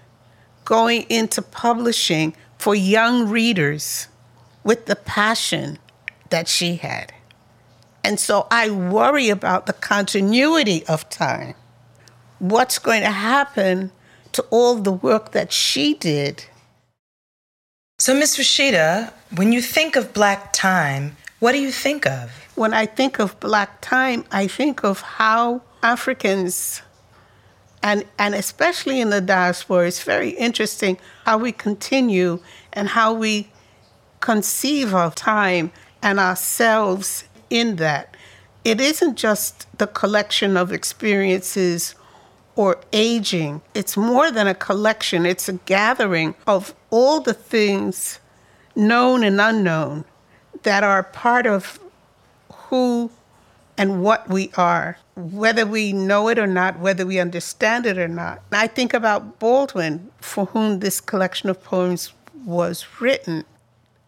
going 0.63 1.01
into 1.09 1.41
publishing 1.41 2.33
for 2.57 2.73
young 2.73 3.27
readers 3.27 4.07
with 4.63 4.85
the 4.85 4.95
passion 4.95 5.79
that 6.29 6.47
she 6.47 6.75
had. 6.75 7.13
And 8.03 8.19
so 8.19 8.47
I 8.49 8.69
worry 8.69 9.29
about 9.29 9.65
the 9.65 9.73
continuity 9.73 10.85
of 10.87 11.09
time. 11.09 11.55
What's 12.39 12.79
going 12.79 13.01
to 13.01 13.11
happen 13.11 13.91
to 14.31 14.41
all 14.49 14.75
the 14.75 14.91
work 14.91 15.31
that 15.31 15.51
she 15.51 15.93
did? 15.95 16.45
So, 17.97 18.13
Miss 18.13 18.37
Rashidah, 18.37 19.11
when 19.35 19.51
you 19.51 19.61
think 19.61 19.97
of 19.97 20.13
black 20.13 20.53
time, 20.53 21.17
what 21.39 21.51
do 21.51 21.59
you 21.59 21.71
think 21.71 22.05
of? 22.05 22.31
When 22.55 22.73
I 22.73 22.85
think 22.85 23.19
of 23.19 23.37
black 23.39 23.81
time, 23.81 24.23
I 24.31 24.47
think 24.47 24.83
of 24.83 25.01
how 25.01 25.61
Africans 25.83 26.81
And, 27.81 28.03
and 28.17 28.35
especially 28.35 28.99
in 28.99 29.09
the 29.09 29.21
diaspora, 29.21 29.87
it's 29.87 30.03
very 30.03 30.31
interesting 30.31 30.97
how 31.25 31.37
we 31.37 31.51
continue 31.51 32.39
and 32.73 32.89
how 32.89 33.13
we 33.13 33.47
conceive 34.19 34.93
of 34.93 35.15
time 35.15 35.71
and 36.01 36.19
ourselves 36.19 37.25
in 37.49 37.77
that. 37.77 38.15
It 38.63 38.81
isn't 38.81 39.15
just 39.15 39.67
the 39.77 39.87
collection 39.87 40.57
of 40.57 40.71
experiences 40.71 41.95
or 42.55 42.77
aging, 42.91 43.61
it's 43.73 43.95
more 43.95 44.31
than 44.31 44.45
a 44.45 44.53
collection, 44.53 45.25
it's 45.25 45.47
a 45.47 45.53
gathering 45.53 46.35
of 46.45 46.75
all 46.89 47.21
the 47.21 47.33
things 47.33 48.19
known 48.75 49.23
and 49.23 49.39
unknown 49.39 50.03
that 50.63 50.83
are 50.83 51.03
part 51.03 51.47
of 51.47 51.79
who 52.51 53.09
and 53.77 54.03
what 54.03 54.27
we 54.27 54.51
are, 54.57 54.97
whether 55.15 55.65
we 55.65 55.93
know 55.93 56.27
it 56.27 56.37
or 56.37 56.47
not, 56.47 56.79
whether 56.79 57.05
we 57.05 57.17
understand 57.17 57.85
it 57.85 57.97
or 57.97 58.09
not. 58.09 58.41
I 58.51 58.67
think 58.67 58.93
about 58.93 59.39
Baldwin, 59.39 60.11
for 60.19 60.47
whom 60.47 60.81
this 60.81 60.99
collection 60.99 61.49
of 61.49 61.63
poems 61.63 62.11
was 62.45 62.85
written. 62.99 63.45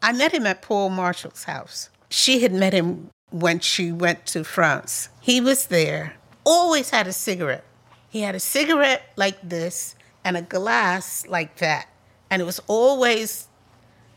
I 0.02 0.14
met 0.14 0.34
him 0.34 0.48
at 0.48 0.62
Paule 0.62 0.90
Marshall's 0.90 1.44
house. 1.44 1.90
She 2.10 2.42
had 2.42 2.52
met 2.52 2.74
him 2.74 3.10
when 3.30 3.60
she 3.60 3.92
went 3.92 4.26
to 4.28 4.44
France. 4.44 5.10
He 5.22 5.40
was 5.40 5.68
there, 5.68 6.16
always 6.44 6.90
had 6.90 7.08
a 7.08 7.14
cigarette. 7.14 7.64
He 8.10 8.22
had 8.22 8.36
a 8.36 8.40
cigarette 8.40 9.04
like 9.16 9.38
this 9.42 9.96
and 10.24 10.36
a 10.36 10.42
glass 10.42 11.26
like 11.28 11.58
that. 11.58 11.88
And 12.30 12.42
it 12.42 12.46
was 12.46 12.60
always 12.68 13.48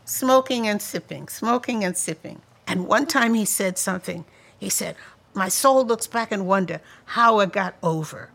smoking 0.05 0.67
and 0.67 0.81
sipping, 0.81 1.27
smoking 1.27 1.83
and 1.83 1.95
sipping. 1.95 2.41
And 2.67 2.87
one 2.87 3.05
time 3.05 3.33
he 3.33 3.45
said 3.45 3.77
something. 3.77 4.25
He 4.57 4.69
said, 4.69 4.95
My 5.33 5.49
soul 5.49 5.85
looks 5.85 6.07
back 6.07 6.31
and 6.31 6.47
wonder 6.47 6.81
how 7.05 7.39
I 7.39 7.45
got 7.45 7.75
over. 7.83 8.31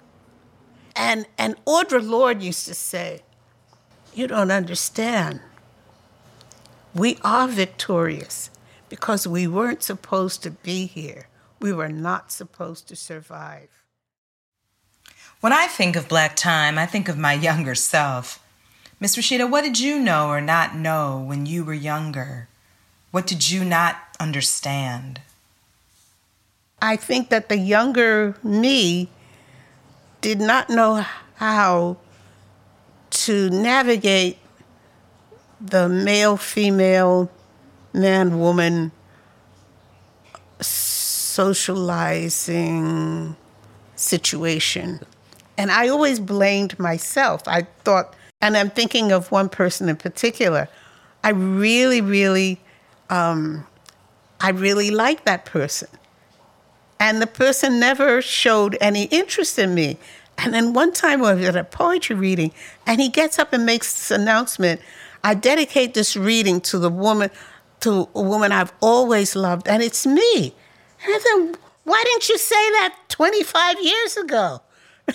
And 0.95 1.27
and 1.39 1.63
Audre 1.65 2.07
Lorde 2.07 2.43
used 2.43 2.67
to 2.67 2.75
say, 2.75 3.23
You 4.15 4.27
don't 4.27 4.51
understand. 4.51 5.41
We 6.95 7.19
are 7.23 7.47
victorious 7.47 8.51
because 8.89 9.27
we 9.27 9.47
weren't 9.47 9.83
supposed 9.83 10.43
to 10.43 10.51
be 10.51 10.87
here. 10.87 11.29
We 11.61 11.73
were 11.73 11.89
not 11.89 12.33
supposed 12.33 12.89
to 12.89 12.97
survive. 12.97 13.85
When 15.41 15.53
I 15.53 15.69
think 15.69 15.95
of 15.95 16.09
black 16.09 16.35
time, 16.35 16.79
I 16.79 16.87
think 16.87 17.09
of 17.09 17.17
my 17.17 17.33
younger 17.33 17.75
self. 17.75 18.45
Miss 18.99 19.17
Rashida, 19.17 19.49
what 19.49 19.63
did 19.63 19.79
you 19.79 19.99
know 19.99 20.29
or 20.29 20.41
not 20.41 20.77
know 20.77 21.25
when 21.27 21.47
you 21.47 21.65
were 21.65 21.73
younger? 21.73 22.49
What 23.13 23.27
did 23.27 23.51
you 23.51 23.65
not 23.65 23.97
understand? 24.19 25.21
I 26.83 26.97
think 26.97 27.31
that 27.31 27.49
the 27.49 27.57
younger 27.57 28.37
me 28.43 29.09
did 30.21 30.41
not 30.41 30.69
know 30.69 31.07
how 31.37 31.99
to 33.11 33.49
navigate 33.49 34.39
the 35.61 35.89
male 35.89 36.37
female 36.37 37.31
man 37.93 38.39
woman 38.39 38.93
socializing 40.61 43.35
situation. 43.97 45.01
And 45.57 45.71
I 45.71 45.89
always 45.89 46.21
blamed 46.21 46.79
myself. 46.79 47.43
I 47.47 47.63
thought, 47.85 48.15
and 48.41 48.57
I'm 48.57 48.71
thinking 48.71 49.13
of 49.13 49.31
one 49.31 49.49
person 49.49 49.89
in 49.89 49.97
particular. 49.97 50.69
I 51.23 51.31
really, 51.31 52.01
really, 52.01 52.61
um, 53.11 53.67
I 54.41 54.51
really 54.51 54.91
liked 54.91 55.27
that 55.27 55.45
person. 55.45 55.89
And 56.99 57.21
the 57.21 57.27
person 57.27 57.79
never 57.79 58.23
showed 58.23 58.79
any 58.81 59.05
interest 59.05 59.59
in 59.59 59.75
me. 59.75 59.99
And 60.39 60.55
then 60.55 60.73
one 60.73 60.93
time 60.93 61.23
I 61.23 61.35
was 61.35 61.45
at 61.45 61.57
a 61.57 61.65
poetry 61.65 62.17
reading, 62.17 62.53
and 62.87 63.01
he 63.01 63.11
gets 63.11 63.39
up 63.39 63.53
and 63.53 63.67
makes 63.67 63.93
this 63.93 64.11
announcement 64.11 64.81
I 65.23 65.35
dedicate 65.35 65.95
this 65.95 66.17
reading 66.17 66.61
to 66.63 66.79
the 66.79 66.91
woman, 66.91 67.31
to 67.81 68.09
a 68.15 68.23
woman 68.23 68.53
I've 68.53 68.73
always 68.81 69.37
loved, 69.37 69.69
and 69.69 69.83
it's 69.83 70.07
me. 70.07 70.55
And 71.05 71.15
I 71.15 71.53
why 71.85 72.03
didn't 72.05 72.29
you 72.29 72.39
say 72.39 72.55
that 72.55 72.97
25 73.09 73.83
years 73.83 74.17
ago? 74.17 74.61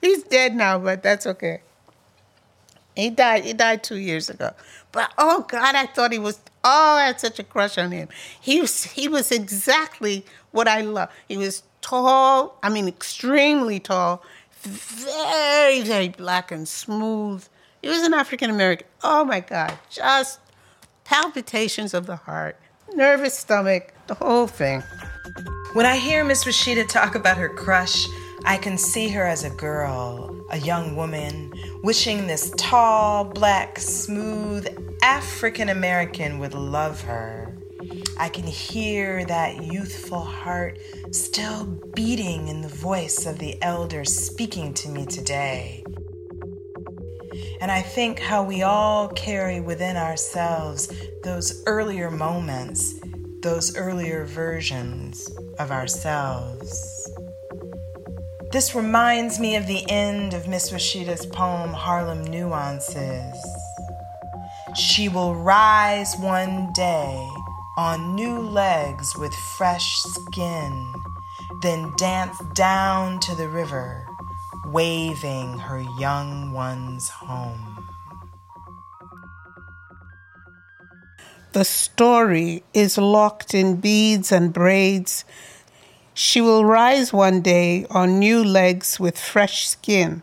He's 0.00 0.22
dead 0.24 0.56
now, 0.56 0.78
but 0.78 1.02
that's 1.02 1.26
okay. 1.26 1.60
He 2.96 3.10
died. 3.10 3.44
He 3.44 3.52
died 3.52 3.84
two 3.84 3.96
years 3.96 4.28
ago. 4.28 4.50
But 4.92 5.12
oh 5.18 5.44
God, 5.48 5.74
I 5.74 5.86
thought 5.86 6.12
he 6.12 6.18
was. 6.18 6.40
Oh, 6.64 6.96
I 6.96 7.06
had 7.06 7.20
such 7.20 7.38
a 7.38 7.44
crush 7.44 7.78
on 7.78 7.92
him. 7.92 8.08
He 8.40 8.60
was. 8.60 8.84
He 8.84 9.08
was 9.08 9.30
exactly 9.30 10.24
what 10.50 10.66
I 10.66 10.80
love. 10.80 11.10
He 11.28 11.36
was 11.36 11.62
tall. 11.80 12.58
I 12.62 12.68
mean, 12.70 12.88
extremely 12.88 13.78
tall. 13.78 14.22
Very, 14.62 15.80
very 15.82 16.08
black 16.08 16.50
and 16.50 16.68
smooth. 16.68 17.44
He 17.82 17.88
was 17.88 18.02
an 18.02 18.12
African 18.12 18.50
American. 18.50 18.86
Oh 19.02 19.24
my 19.24 19.40
God, 19.40 19.78
just 19.90 20.40
palpitations 21.04 21.94
of 21.94 22.06
the 22.06 22.16
heart, 22.16 22.56
nervous 22.94 23.36
stomach, 23.36 23.94
the 24.06 24.14
whole 24.14 24.46
thing. 24.46 24.82
When 25.72 25.86
I 25.86 25.96
hear 25.96 26.24
Miss 26.24 26.44
Rashida 26.44 26.86
talk 26.88 27.14
about 27.14 27.38
her 27.38 27.48
crush, 27.48 28.06
I 28.44 28.56
can 28.56 28.76
see 28.76 29.08
her 29.08 29.24
as 29.24 29.44
a 29.44 29.50
girl, 29.50 30.44
a 30.50 30.58
young 30.58 30.96
woman, 30.96 31.52
wishing 31.82 32.26
this 32.26 32.52
tall, 32.56 33.24
black, 33.24 33.78
smooth 33.78 34.66
African 35.02 35.68
American 35.68 36.38
would 36.38 36.54
love 36.54 37.00
her. 37.02 37.49
I 38.20 38.28
can 38.28 38.46
hear 38.46 39.24
that 39.24 39.64
youthful 39.64 40.20
heart 40.20 40.78
still 41.10 41.64
beating 41.94 42.48
in 42.48 42.60
the 42.60 42.68
voice 42.68 43.24
of 43.24 43.38
the 43.38 43.56
elder 43.62 44.04
speaking 44.04 44.74
to 44.74 44.90
me 44.90 45.06
today. 45.06 45.82
And 47.62 47.70
I 47.70 47.80
think 47.80 48.18
how 48.18 48.42
we 48.42 48.60
all 48.62 49.08
carry 49.08 49.62
within 49.62 49.96
ourselves 49.96 50.92
those 51.22 51.62
earlier 51.66 52.10
moments, 52.10 53.00
those 53.40 53.74
earlier 53.74 54.26
versions 54.26 55.34
of 55.58 55.70
ourselves. 55.70 57.10
This 58.52 58.74
reminds 58.74 59.40
me 59.40 59.56
of 59.56 59.66
the 59.66 59.90
end 59.90 60.34
of 60.34 60.46
Miss 60.46 60.72
Rashidah's 60.72 61.24
poem, 61.24 61.72
Harlem 61.72 62.24
Nuances. 62.24 63.34
She 64.76 65.08
will 65.08 65.34
rise 65.34 66.14
one 66.18 66.70
day 66.74 67.26
on 67.80 68.14
new 68.14 68.38
legs 68.38 69.16
with 69.16 69.32
fresh 69.56 70.02
skin, 70.02 70.92
then 71.62 71.90
dance 71.96 72.38
down 72.52 73.18
to 73.20 73.34
the 73.34 73.48
river, 73.48 74.04
waving 74.66 75.58
her 75.58 75.80
young 75.98 76.52
ones 76.52 77.08
home. 77.08 77.88
The 81.52 81.64
story 81.64 82.64
is 82.74 82.98
locked 82.98 83.54
in 83.54 83.80
beads 83.80 84.30
and 84.30 84.52
braids 84.52 85.24
she 86.12 86.42
will 86.42 86.66
rise 86.66 87.14
one 87.14 87.40
day 87.40 87.86
on 87.88 88.18
new 88.18 88.44
legs 88.44 89.00
with 89.00 89.18
fresh 89.18 89.66
skin, 89.66 90.22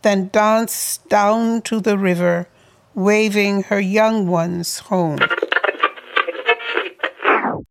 then 0.00 0.30
dance 0.32 0.96
down 1.10 1.60
to 1.68 1.78
the 1.78 1.98
river, 1.98 2.48
waving 2.94 3.64
her 3.64 3.80
young 3.80 4.28
ones 4.28 4.78
home. 4.78 5.18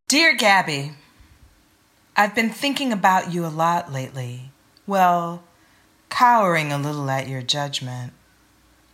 Dear 0.08 0.36
Gabby, 0.36 0.92
I've 2.16 2.36
been 2.36 2.52
thinking 2.52 2.94
about 2.94 3.34
you 3.34 3.44
a 3.44 3.48
lot 3.48 3.92
lately. 3.92 4.52
Well, 4.86 5.44
cowering 6.10 6.72
a 6.72 6.78
little 6.78 7.10
at 7.10 7.28
your 7.28 7.42
judgment. 7.42 8.14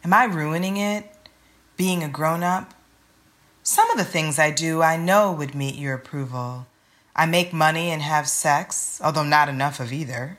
Am 0.05 0.13
I 0.13 0.23
ruining 0.23 0.77
it? 0.77 1.13
Being 1.75 2.01
a 2.01 2.07
grown 2.07 2.43
up? 2.43 2.73
Some 3.61 3.91
of 3.91 3.97
the 3.97 4.05
things 4.05 4.39
I 4.39 4.51
do 4.51 4.81
I 4.81 4.95
know 4.95 5.33
would 5.33 5.53
meet 5.53 5.75
your 5.75 5.95
approval. 5.95 6.67
I 7.13 7.25
make 7.25 7.51
money 7.51 7.89
and 7.89 8.01
have 8.01 8.29
sex, 8.29 9.01
although 9.03 9.25
not 9.25 9.49
enough 9.49 9.81
of 9.81 9.91
either. 9.91 10.37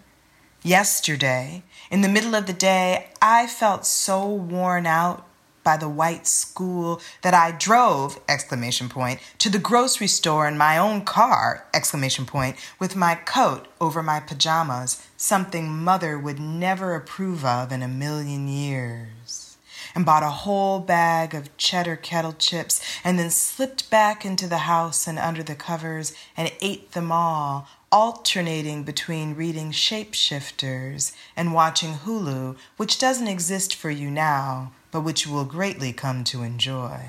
Yesterday, 0.62 1.64
in 1.90 2.00
the 2.00 2.08
middle 2.08 2.34
of 2.34 2.46
the 2.46 2.54
day, 2.54 3.10
I 3.20 3.46
felt 3.46 3.84
so 3.84 4.26
worn 4.26 4.86
out 4.86 5.26
by 5.64 5.76
the 5.76 5.88
white 5.88 6.26
school 6.26 7.00
that 7.22 7.34
I 7.34 7.52
drove 7.52 8.20
exclamation 8.28 8.88
point 8.88 9.20
to 9.38 9.50
the 9.50 9.58
grocery 9.58 10.06
store 10.06 10.46
in 10.46 10.58
my 10.58 10.78
own 10.78 11.04
car 11.04 11.66
exclamation 11.72 12.26
point 12.26 12.56
with 12.78 12.96
my 12.96 13.14
coat 13.14 13.68
over 13.80 14.02
my 14.02 14.20
pajamas, 14.20 15.06
something 15.16 15.68
mother 15.70 16.18
would 16.18 16.40
never 16.40 16.94
approve 16.94 17.44
of 17.44 17.72
in 17.72 17.82
a 17.82 17.88
million 17.88 18.48
years. 18.48 19.56
And 19.94 20.06
bought 20.06 20.22
a 20.22 20.30
whole 20.30 20.80
bag 20.80 21.34
of 21.34 21.54
cheddar 21.58 21.96
kettle 21.96 22.32
chips 22.32 22.80
and 23.04 23.18
then 23.18 23.28
slipped 23.28 23.90
back 23.90 24.24
into 24.24 24.46
the 24.46 24.58
house 24.58 25.06
and 25.06 25.18
under 25.18 25.42
the 25.42 25.54
covers 25.54 26.14
and 26.34 26.50
ate 26.62 26.92
them 26.92 27.12
all, 27.12 27.68
alternating 27.90 28.84
between 28.84 29.34
reading 29.34 29.70
Shapeshifters 29.70 31.14
and 31.36 31.52
watching 31.52 31.92
Hulu, 31.94 32.56
which 32.78 32.98
doesn't 32.98 33.28
exist 33.28 33.74
for 33.74 33.90
you 33.90 34.10
now, 34.10 34.72
but 34.92 35.00
which 35.00 35.26
you 35.26 35.32
will 35.32 35.44
greatly 35.44 35.92
come 35.92 36.22
to 36.22 36.42
enjoy. 36.42 37.06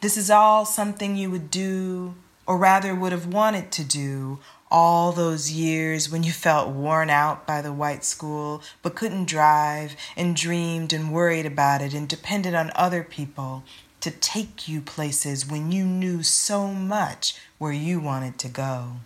This 0.00 0.16
is 0.16 0.30
all 0.30 0.64
something 0.64 1.16
you 1.16 1.30
would 1.30 1.50
do, 1.50 2.14
or 2.46 2.56
rather 2.56 2.94
would 2.94 3.10
have 3.10 3.26
wanted 3.26 3.72
to 3.72 3.84
do, 3.84 4.38
all 4.70 5.12
those 5.12 5.52
years 5.52 6.10
when 6.10 6.24
you 6.24 6.32
felt 6.32 6.68
worn 6.68 7.08
out 7.08 7.46
by 7.46 7.62
the 7.62 7.72
white 7.72 8.04
school 8.04 8.60
but 8.82 8.96
couldn't 8.96 9.26
drive 9.26 9.94
and 10.16 10.34
dreamed 10.34 10.92
and 10.92 11.12
worried 11.12 11.46
about 11.46 11.80
it 11.80 11.94
and 11.94 12.08
depended 12.08 12.54
on 12.54 12.72
other 12.74 13.04
people 13.04 13.62
to 14.00 14.10
take 14.10 14.66
you 14.66 14.80
places 14.80 15.48
when 15.48 15.70
you 15.70 15.84
knew 15.84 16.22
so 16.22 16.66
much 16.66 17.36
where 17.56 17.72
you 17.72 18.00
wanted 18.00 18.36
to 18.36 18.48
go. 18.48 18.96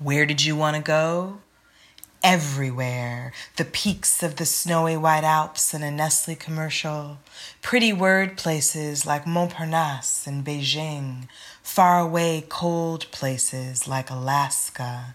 Where 0.00 0.26
did 0.26 0.44
you 0.44 0.56
want 0.56 0.76
to 0.76 0.82
go? 0.82 1.38
Everywhere. 2.22 3.32
The 3.56 3.64
peaks 3.64 4.22
of 4.22 4.36
the 4.36 4.46
snowy 4.46 4.96
white 4.96 5.24
Alps 5.24 5.74
in 5.74 5.82
a 5.82 5.90
Nestle 5.90 6.34
commercial, 6.34 7.18
pretty 7.62 7.92
word 7.92 8.36
places 8.36 9.06
like 9.06 9.24
Montparnasse 9.24 10.26
and 10.26 10.44
Beijing, 10.44 11.28
faraway 11.62 12.44
cold 12.48 13.06
places 13.10 13.88
like 13.88 14.10
Alaska. 14.10 15.14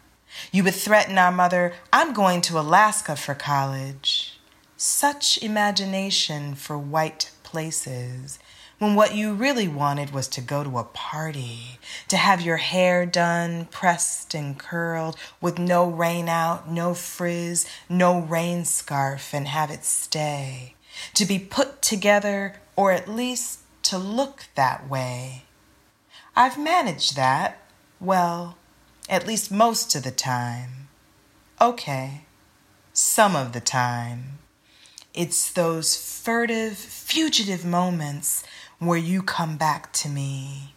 You 0.52 0.64
would 0.64 0.76
threaten 0.76 1.18
our 1.18 1.32
mother, 1.32 1.74
I'm 1.94 2.14
going 2.14 2.42
to 2.42 2.60
Alaska 2.60 3.16
for 3.16 3.36
college. 3.36 4.40
Such 4.78 5.42
imagination 5.42 6.56
for 6.56 6.78
white 6.78 7.32
places 7.44 8.40
when 8.78 8.96
what 8.96 9.16
you 9.16 9.34
really 9.34 9.68
wanted 9.68 10.12
was 10.12 10.28
to 10.28 10.42
go 10.42 10.64
to 10.64 10.78
a 10.78 10.84
party, 10.84 11.80
to 12.08 12.18
have 12.18 12.42
your 12.42 12.58
hair 12.58 13.06
done, 13.06 13.66
pressed 13.66 14.34
and 14.34 14.60
curled, 14.60 15.16
with 15.40 15.58
no 15.58 15.90
rain 15.90 16.28
out, 16.28 16.70
no 16.70 16.94
frizz, 16.94 17.66
no 17.88 18.20
rain 18.20 18.66
scarf, 18.66 19.34
and 19.34 19.48
have 19.48 19.72
it 19.72 19.86
stay, 19.86 20.76
to 21.14 21.26
be 21.26 21.40
put 21.40 21.82
together, 21.82 22.56
or 22.76 22.92
at 22.92 23.08
least 23.08 23.60
to 23.84 23.98
look 23.98 24.46
that 24.56 24.90
way. 24.90 25.44
I've 26.36 26.58
managed 26.58 27.16
that, 27.16 27.62
well, 28.00 28.58
at 29.08 29.26
least 29.26 29.52
most 29.52 29.96
of 29.96 30.04
the 30.04 30.12
time. 30.12 30.90
Okay, 31.62 32.26
some 32.92 33.36
of 33.36 33.54
the 33.54 33.62
time. 33.62 34.40
It's 35.14 35.50
those 35.50 35.96
furtive, 35.96 36.78
fugitive 36.78 37.64
moments 37.64 38.44
where 38.80 38.98
you 38.98 39.22
come 39.22 39.58
back 39.58 39.92
to 39.94 40.10
me. 40.10 40.74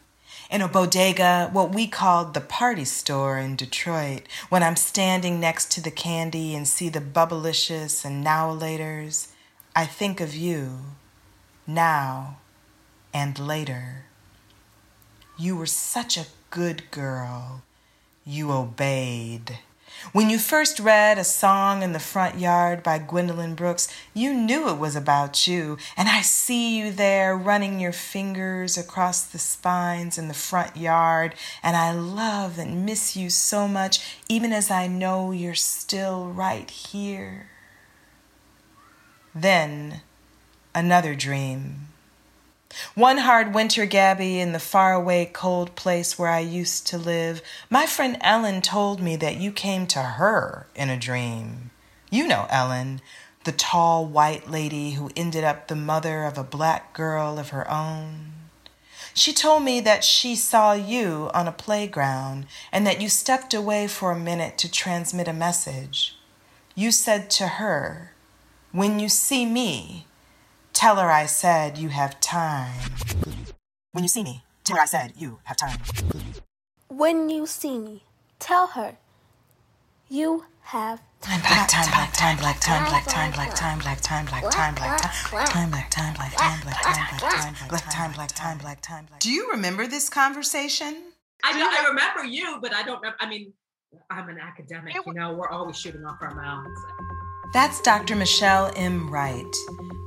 In 0.51 0.63
a 0.63 0.69
bodega, 0.69 1.51
what 1.53 1.75
we 1.75 1.87
called 1.87 2.33
the 2.33 2.41
party 2.41 2.85
store 2.85 3.39
in 3.39 3.55
Detroit, 3.55 4.23
when 4.49 4.63
I'm 4.63 4.77
standing 4.77 5.39
next 5.39 5.71
to 5.73 5.83
the 5.83 5.91
candy 5.91 6.55
and 6.55 6.67
see 6.67 6.89
the 6.89 7.01
bubblicious 7.01 8.05
and 8.05 8.25
Now 8.25 8.53
and 8.53 8.61
Laters, 8.61 9.29
I 9.77 9.85
think 9.85 10.21
of 10.21 10.35
you, 10.35 10.79
now 11.67 12.39
and 13.13 13.39
later. 13.39 14.07
You 15.37 15.57
were 15.57 15.67
such 15.67 16.17
a 16.17 16.27
good 16.51 16.91
girl. 16.91 17.63
You 18.25 18.53
obeyed. 18.53 19.59
When 20.13 20.31
you 20.31 20.39
first 20.39 20.81
read 20.81 21.19
A 21.19 21.25
Song 21.25 21.83
in 21.83 21.93
the 21.93 21.99
Front 21.99 22.39
Yard 22.39 22.83
by 22.83 22.99
Gwendolyn 22.99 23.55
Brooks, 23.55 23.89
you 24.15 24.33
knew 24.33 24.69
it 24.69 24.79
was 24.79 24.97
about 24.97 25.47
you, 25.47 25.77
and 25.97 26.09
I 26.09 26.21
see 26.23 26.79
you 26.79 26.91
there 26.91 27.37
running 27.37 27.81
your 27.81 27.93
fingers 27.93 28.79
across 28.79 29.23
the 29.23 29.39
spines 29.39 30.19
in 30.19 30.29
the 30.29 30.35
front 30.35 30.77
yard, 30.77 31.35
and 31.63 31.77
I 31.77 31.93
love 31.93 32.59
and 32.59 32.85
miss 32.85 33.17
you 33.17 33.31
so 33.31 33.69
much, 33.69 34.17
even 34.29 34.53
as 34.53 34.71
I 34.71 34.87
know 34.87 35.31
you're 35.31 35.55
still 35.55 36.29
right 36.29 36.71
here. 36.71 37.49
Then, 39.35 40.03
another 40.75 41.15
dream 41.15 41.89
one 42.95 43.19
hard 43.19 43.55
winter, 43.55 43.87
Gabby, 43.87 44.41
in 44.41 44.53
the 44.53 44.59
faraway 44.59 45.27
cold 45.27 45.75
place 45.75 46.19
where 46.19 46.31
I 46.31 46.41
used 46.41 46.87
to 46.89 46.99
live, 46.99 47.43
my 47.71 47.87
friend 47.87 48.17
Ellen 48.21 48.63
told 48.63 49.01
me 49.01 49.17
that 49.17 49.37
you 49.37 49.53
came 49.53 49.87
to 49.89 50.01
her 50.01 50.67
in 50.75 50.91
a 50.91 50.99
dream. 50.99 51.71
You 52.11 52.27
know 52.27 52.47
Ellen, 52.51 53.01
the 53.45 53.53
tall 53.53 54.07
white 54.07 54.51
lady 54.51 54.93
who 54.93 55.11
ended 55.17 55.45
up 55.45 55.69
the 55.69 55.77
mother 55.77 56.25
of 56.25 56.37
a 56.37 56.45
black 56.45 56.93
girl 56.93 57.39
of 57.39 57.51
her 57.51 57.71
own. 57.71 58.33
She 59.15 59.33
told 59.33 59.63
me 59.63 59.81
that 59.81 60.05
she 60.05 60.37
saw 60.37 60.75
you 60.75 61.31
on 61.35 61.49
a 61.49 61.53
playground 61.53 62.47
and 62.71 62.87
that 62.87 63.01
you 63.01 63.09
stepped 63.09 63.55
away 63.55 63.89
for 63.89 64.13
a 64.13 64.19
minute 64.19 64.59
to 64.59 64.71
transmit 64.71 65.29
a 65.29 65.33
message. 65.33 66.17
You 66.75 66.93
said 66.93 67.31
to 67.31 67.47
her, 67.47 68.13
When 68.71 69.01
you 69.01 69.09
see 69.09 69.45
me, 69.45 70.07
Tell 70.79 70.95
her 70.95 71.11
I 71.11 71.27
said 71.27 71.77
you 71.77 71.89
have 71.89 72.21
time. 72.21 72.79
When 73.91 74.05
you 74.05 74.09
see 74.09 74.23
me, 74.23 74.45
tell 74.63 74.77
her 74.77 74.83
I 74.83 74.87
said 74.87 75.13
you 75.17 75.41
have 75.43 75.57
time. 75.57 75.81
When 76.87 77.29
you 77.29 77.49
see 77.49 77.81
me, 77.81 78.05
tell 78.39 78.69
her 78.69 78.97
you 80.09 80.45
have 80.71 81.03
time 81.21 81.41
black 81.41 81.69
time 81.69 81.91
black 81.91 82.13
time 82.13 82.39
black 82.39 82.61
time 82.61 82.85
black 82.85 83.05
time 83.07 83.33
black 83.33 83.51
time 83.51 83.81
black 83.81 84.01
time 84.01 84.25
black 84.27 84.51
time 84.51 84.65
black 84.77 85.51
time 85.51 85.69
black 85.69 85.91
time 85.91 86.15
black 86.15 86.31
time 86.31 86.61
black 86.63 86.81
time 86.81 87.03
black 87.11 87.33
time 87.33 87.55
black 87.69 87.89
time 87.91 88.13
black 88.13 88.33
time 88.33 88.59
black 88.59 88.81
time 88.81 89.09
Do 89.19 89.33
you 89.33 89.51
remember 89.51 89.89
this 89.89 90.09
conversation? 90.09 91.03
I 91.43 91.59
I 91.59 91.89
remember 91.89 92.25
you, 92.25 92.61
but 92.63 92.73
I 92.73 92.85
don't 92.85 93.05
I 93.19 93.29
mean 93.29 93.53
I'm 94.13 94.29
an 94.29 94.39
academic, 94.39 94.95
you 94.95 95.13
know, 95.13 95.35
we're 95.35 95.49
always 95.49 95.77
shooting 95.77 96.05
off 96.05 96.19
our 96.21 96.37
mouths. 96.37 96.71
That's 97.55 97.81
Dr. 97.81 98.15
Michelle 98.15 98.71
M. 98.77 99.09
Wright, 99.09 99.57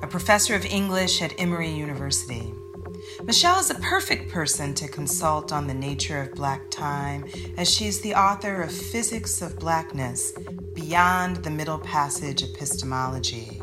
a 0.04 0.08
professor 0.08 0.54
of 0.54 0.64
English 0.64 1.24
at 1.24 1.34
Emory 1.40 1.72
University. 1.72 2.54
Michelle 3.24 3.60
is 3.60 3.72
a 3.72 3.76
perfect 3.76 4.32
person 4.32 4.76
to 4.76 4.88
consult 4.88 5.52
on 5.52 5.66
the 5.66 5.74
nature 5.74 6.22
of 6.22 6.36
Black 6.36 6.70
time, 6.70 7.26
as 7.58 7.68
she 7.68 7.88
is 7.88 8.00
the 8.02 8.14
author 8.14 8.62
of 8.62 8.72
Physics 8.72 9.42
of 9.42 9.58
Blackness 9.58 10.34
Beyond 10.76 11.38
the 11.38 11.50
Middle 11.50 11.80
Passage 11.80 12.44
Epistemology. 12.44 13.60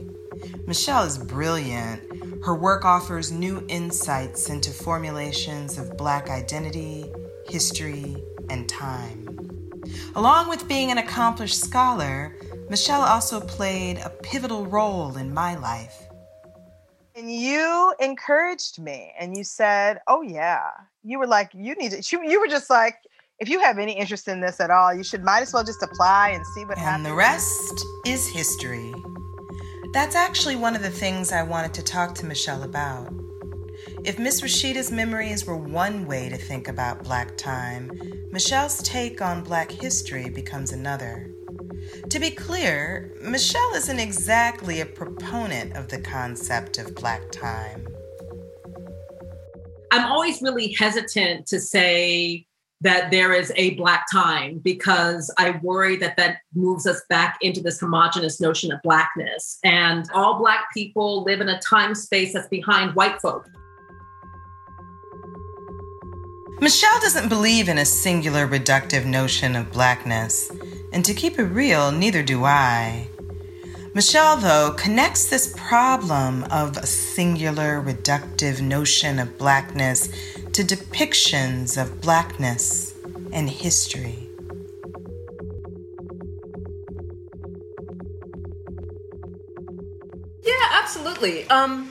Michelle 0.66 1.04
is 1.04 1.16
brilliant. 1.16 2.02
Her 2.44 2.56
work 2.56 2.84
offers 2.84 3.30
new 3.30 3.64
insights 3.68 4.50
into 4.50 4.72
formulations 4.72 5.78
of 5.78 5.96
Black 5.96 6.30
identity, 6.30 7.06
history, 7.48 8.16
and 8.50 8.68
time. 8.68 9.28
Along 10.16 10.48
with 10.48 10.66
being 10.66 10.90
an 10.90 10.98
accomplished 10.98 11.60
scholar, 11.60 12.34
Michelle 12.70 13.00
also 13.00 13.40
played 13.40 13.98
a 13.98 14.10
pivotal 14.10 14.66
role 14.66 15.16
in 15.16 15.32
my 15.32 15.56
life. 15.56 16.02
And 17.14 17.32
you 17.32 17.94
encouraged 17.98 18.78
me 18.78 19.12
and 19.18 19.36
you 19.36 19.42
said, 19.42 20.00
Oh, 20.06 20.22
yeah. 20.22 20.70
You 21.02 21.18
were 21.18 21.26
like, 21.26 21.50
You 21.54 21.74
need 21.76 21.92
to, 21.92 22.18
you 22.22 22.38
were 22.38 22.46
just 22.46 22.68
like, 22.68 22.96
if 23.38 23.48
you 23.48 23.60
have 23.60 23.78
any 23.78 23.92
interest 23.92 24.28
in 24.28 24.40
this 24.40 24.60
at 24.60 24.70
all, 24.70 24.92
you 24.92 25.02
should 25.02 25.24
might 25.24 25.40
as 25.42 25.52
well 25.52 25.64
just 25.64 25.82
apply 25.82 26.30
and 26.30 26.44
see 26.54 26.64
what 26.64 26.76
and 26.76 26.86
happens. 26.86 27.06
And 27.06 27.06
the 27.06 27.16
rest 27.16 27.84
is 28.04 28.28
history. 28.28 28.92
That's 29.92 30.14
actually 30.14 30.56
one 30.56 30.76
of 30.76 30.82
the 30.82 30.90
things 30.90 31.32
I 31.32 31.42
wanted 31.44 31.72
to 31.74 31.82
talk 31.82 32.14
to 32.16 32.26
Michelle 32.26 32.64
about. 32.64 33.12
If 34.04 34.18
Miss 34.18 34.42
Rashidah's 34.42 34.90
memories 34.90 35.46
were 35.46 35.56
one 35.56 36.06
way 36.06 36.28
to 36.28 36.36
think 36.36 36.68
about 36.68 37.04
Black 37.04 37.36
time, 37.36 37.90
Michelle's 38.30 38.82
take 38.82 39.22
on 39.22 39.42
Black 39.42 39.70
history 39.70 40.28
becomes 40.28 40.72
another. 40.72 41.30
To 42.10 42.18
be 42.18 42.30
clear, 42.30 43.12
Michelle 43.20 43.74
isn't 43.74 43.98
exactly 43.98 44.80
a 44.80 44.86
proponent 44.86 45.76
of 45.76 45.88
the 45.88 46.00
concept 46.00 46.78
of 46.78 46.94
black 46.94 47.20
time. 47.30 47.86
I'm 49.92 50.10
always 50.10 50.40
really 50.40 50.72
hesitant 50.72 51.46
to 51.48 51.60
say 51.60 52.46
that 52.80 53.10
there 53.10 53.34
is 53.34 53.52
a 53.56 53.74
black 53.74 54.06
time 54.10 54.58
because 54.58 55.30
I 55.36 55.60
worry 55.62 55.96
that 55.96 56.16
that 56.16 56.38
moves 56.54 56.86
us 56.86 57.02
back 57.10 57.36
into 57.42 57.60
this 57.60 57.78
homogenous 57.78 58.40
notion 58.40 58.72
of 58.72 58.80
blackness. 58.82 59.58
And 59.62 60.06
all 60.14 60.38
black 60.38 60.72
people 60.72 61.24
live 61.24 61.42
in 61.42 61.50
a 61.50 61.60
time 61.60 61.94
space 61.94 62.32
that's 62.32 62.48
behind 62.48 62.94
white 62.94 63.20
folk. 63.20 63.46
Michelle 66.60 67.00
doesn't 67.00 67.28
believe 67.28 67.68
in 67.68 67.76
a 67.78 67.84
singular 67.84 68.48
reductive 68.48 69.04
notion 69.04 69.54
of 69.54 69.70
blackness. 69.70 70.50
And 70.92 71.04
to 71.04 71.14
keep 71.14 71.38
it 71.38 71.44
real, 71.44 71.92
neither 71.92 72.22
do 72.22 72.44
I. 72.44 73.08
Michelle, 73.94 74.36
though, 74.36 74.72
connects 74.72 75.28
this 75.28 75.54
problem 75.56 76.44
of 76.44 76.76
a 76.76 76.86
singular 76.86 77.82
reductive 77.82 78.60
notion 78.60 79.18
of 79.18 79.36
blackness 79.38 80.08
to 80.52 80.62
depictions 80.62 81.80
of 81.80 82.00
blackness 82.00 82.94
and 83.32 83.50
history. 83.50 84.28
Yeah, 90.44 90.52
absolutely. 90.72 91.48
Um, 91.48 91.90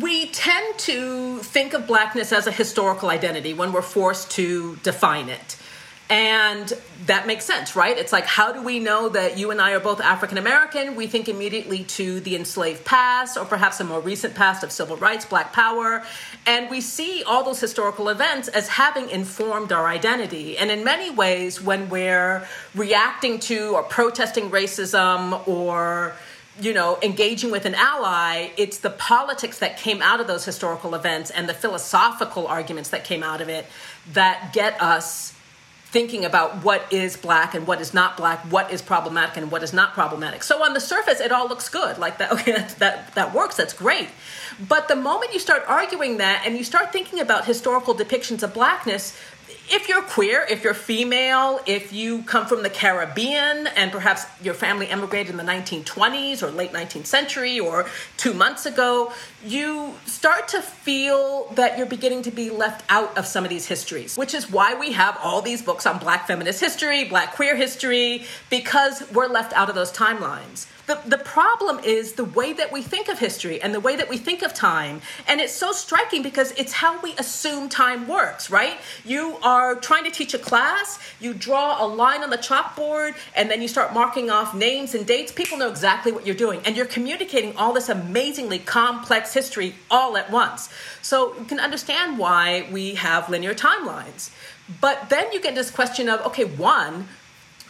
we 0.00 0.26
tend 0.26 0.78
to 0.78 1.38
think 1.38 1.74
of 1.74 1.86
blackness 1.86 2.32
as 2.32 2.46
a 2.46 2.52
historical 2.52 3.10
identity 3.10 3.54
when 3.54 3.72
we're 3.72 3.82
forced 3.82 4.30
to 4.32 4.76
define 4.82 5.28
it. 5.28 5.56
And 6.10 6.72
that 7.06 7.28
makes 7.28 7.44
sense, 7.44 7.76
right? 7.76 7.96
It's 7.96 8.12
like, 8.12 8.26
how 8.26 8.52
do 8.52 8.62
we 8.62 8.80
know 8.80 9.08
that 9.10 9.38
you 9.38 9.52
and 9.52 9.60
I 9.60 9.72
are 9.72 9.80
both 9.80 10.00
African 10.00 10.38
American? 10.38 10.96
We 10.96 11.06
think 11.06 11.28
immediately 11.28 11.84
to 11.84 12.18
the 12.18 12.34
enslaved 12.34 12.84
past, 12.84 13.38
or 13.38 13.44
perhaps 13.44 13.78
a 13.78 13.84
more 13.84 14.00
recent 14.00 14.34
past 14.34 14.64
of 14.64 14.72
civil 14.72 14.96
rights, 14.96 15.24
black 15.24 15.52
power. 15.52 16.04
And 16.46 16.68
we 16.68 16.80
see 16.80 17.22
all 17.22 17.44
those 17.44 17.60
historical 17.60 18.08
events 18.08 18.48
as 18.48 18.66
having 18.66 19.08
informed 19.08 19.70
our 19.70 19.86
identity. 19.86 20.58
And 20.58 20.68
in 20.72 20.82
many 20.82 21.10
ways, 21.10 21.62
when 21.62 21.88
we're 21.88 22.44
reacting 22.74 23.38
to 23.40 23.76
or 23.76 23.84
protesting 23.84 24.50
racism 24.50 25.46
or 25.46 26.14
you 26.60 26.74
know, 26.74 26.98
engaging 27.02 27.50
with 27.50 27.64
an 27.64 27.74
ally, 27.76 28.50
it's 28.58 28.78
the 28.78 28.90
politics 28.90 29.60
that 29.60 29.78
came 29.78 30.02
out 30.02 30.20
of 30.20 30.26
those 30.26 30.44
historical 30.44 30.94
events 30.94 31.30
and 31.30 31.48
the 31.48 31.54
philosophical 31.54 32.46
arguments 32.48 32.90
that 32.90 33.04
came 33.04 33.22
out 33.22 33.40
of 33.40 33.48
it 33.48 33.64
that 34.12 34.52
get 34.52 34.78
us 34.82 35.32
thinking 35.90 36.24
about 36.24 36.62
what 36.62 36.92
is 36.92 37.16
black 37.16 37.52
and 37.52 37.66
what 37.66 37.80
is 37.80 37.92
not 37.92 38.16
black, 38.16 38.38
what 38.44 38.70
is 38.70 38.80
problematic 38.80 39.36
and 39.36 39.50
what 39.50 39.64
is 39.64 39.72
not 39.72 39.92
problematic. 39.92 40.44
So 40.44 40.62
on 40.62 40.72
the 40.72 40.80
surface, 40.80 41.18
it 41.18 41.32
all 41.32 41.48
looks 41.48 41.68
good. 41.68 41.98
Like 41.98 42.18
that, 42.18 42.30
okay, 42.32 42.52
that, 42.52 42.78
that, 42.78 43.14
that 43.16 43.34
works, 43.34 43.56
that's 43.56 43.72
great. 43.72 44.08
But 44.68 44.86
the 44.86 44.94
moment 44.96 45.32
you 45.32 45.40
start 45.40 45.64
arguing 45.66 46.18
that 46.18 46.44
and 46.46 46.56
you 46.56 46.62
start 46.62 46.92
thinking 46.92 47.18
about 47.18 47.44
historical 47.44 47.94
depictions 47.94 48.44
of 48.44 48.54
blackness, 48.54 49.18
if 49.68 49.88
you're 49.88 50.02
queer, 50.02 50.46
if 50.48 50.64
you're 50.64 50.74
female, 50.74 51.60
if 51.66 51.92
you 51.92 52.22
come 52.22 52.46
from 52.46 52.62
the 52.62 52.70
Caribbean 52.70 53.68
and 53.68 53.92
perhaps 53.92 54.26
your 54.42 54.54
family 54.54 54.88
emigrated 54.88 55.30
in 55.30 55.36
the 55.36 55.44
1920s 55.44 56.42
or 56.42 56.50
late 56.50 56.72
19th 56.72 57.06
century 57.06 57.58
or 57.58 57.88
two 58.16 58.34
months 58.34 58.66
ago, 58.66 59.12
you 59.44 59.94
start 60.06 60.48
to 60.48 60.60
feel 60.60 61.48
that 61.54 61.78
you're 61.78 61.86
beginning 61.86 62.22
to 62.22 62.30
be 62.30 62.50
left 62.50 62.84
out 62.88 63.16
of 63.16 63.26
some 63.26 63.44
of 63.44 63.50
these 63.50 63.66
histories, 63.66 64.16
which 64.16 64.34
is 64.34 64.50
why 64.50 64.74
we 64.74 64.92
have 64.92 65.18
all 65.22 65.40
these 65.40 65.62
books 65.62 65.86
on 65.86 65.98
Black 65.98 66.26
feminist 66.26 66.60
history, 66.60 67.04
Black 67.04 67.34
queer 67.34 67.56
history, 67.56 68.24
because 68.50 69.02
we're 69.12 69.28
left 69.28 69.52
out 69.54 69.68
of 69.68 69.74
those 69.74 69.92
timelines. 69.92 70.66
The, 70.90 71.00
the 71.06 71.18
problem 71.18 71.78
is 71.84 72.14
the 72.14 72.24
way 72.24 72.52
that 72.52 72.72
we 72.72 72.82
think 72.82 73.08
of 73.08 73.20
history 73.20 73.62
and 73.62 73.72
the 73.72 73.78
way 73.78 73.94
that 73.94 74.08
we 74.08 74.18
think 74.18 74.42
of 74.42 74.52
time. 74.52 75.02
And 75.28 75.40
it's 75.40 75.52
so 75.52 75.70
striking 75.70 76.20
because 76.20 76.50
it's 76.52 76.72
how 76.72 77.00
we 77.00 77.14
assume 77.16 77.68
time 77.68 78.08
works, 78.08 78.50
right? 78.50 78.76
You 79.04 79.36
are 79.44 79.76
trying 79.76 80.02
to 80.02 80.10
teach 80.10 80.34
a 80.34 80.38
class, 80.38 80.98
you 81.20 81.32
draw 81.32 81.84
a 81.84 81.86
line 81.86 82.24
on 82.24 82.30
the 82.30 82.38
chalkboard, 82.38 83.14
and 83.36 83.48
then 83.48 83.62
you 83.62 83.68
start 83.68 83.94
marking 83.94 84.30
off 84.30 84.52
names 84.52 84.96
and 84.96 85.06
dates. 85.06 85.30
People 85.30 85.58
know 85.58 85.70
exactly 85.70 86.10
what 86.10 86.26
you're 86.26 86.34
doing. 86.34 86.60
And 86.64 86.76
you're 86.76 86.86
communicating 86.86 87.56
all 87.56 87.72
this 87.72 87.88
amazingly 87.88 88.58
complex 88.58 89.29
history 89.34 89.74
all 89.90 90.16
at 90.16 90.30
once. 90.30 90.68
So 91.02 91.36
you 91.36 91.44
can 91.44 91.60
understand 91.60 92.18
why 92.18 92.68
we 92.70 92.94
have 92.94 93.28
linear 93.28 93.54
timelines. 93.54 94.30
But 94.80 95.10
then 95.10 95.32
you 95.32 95.40
get 95.40 95.54
this 95.54 95.70
question 95.70 96.08
of 96.08 96.20
okay, 96.26 96.44
one, 96.44 97.08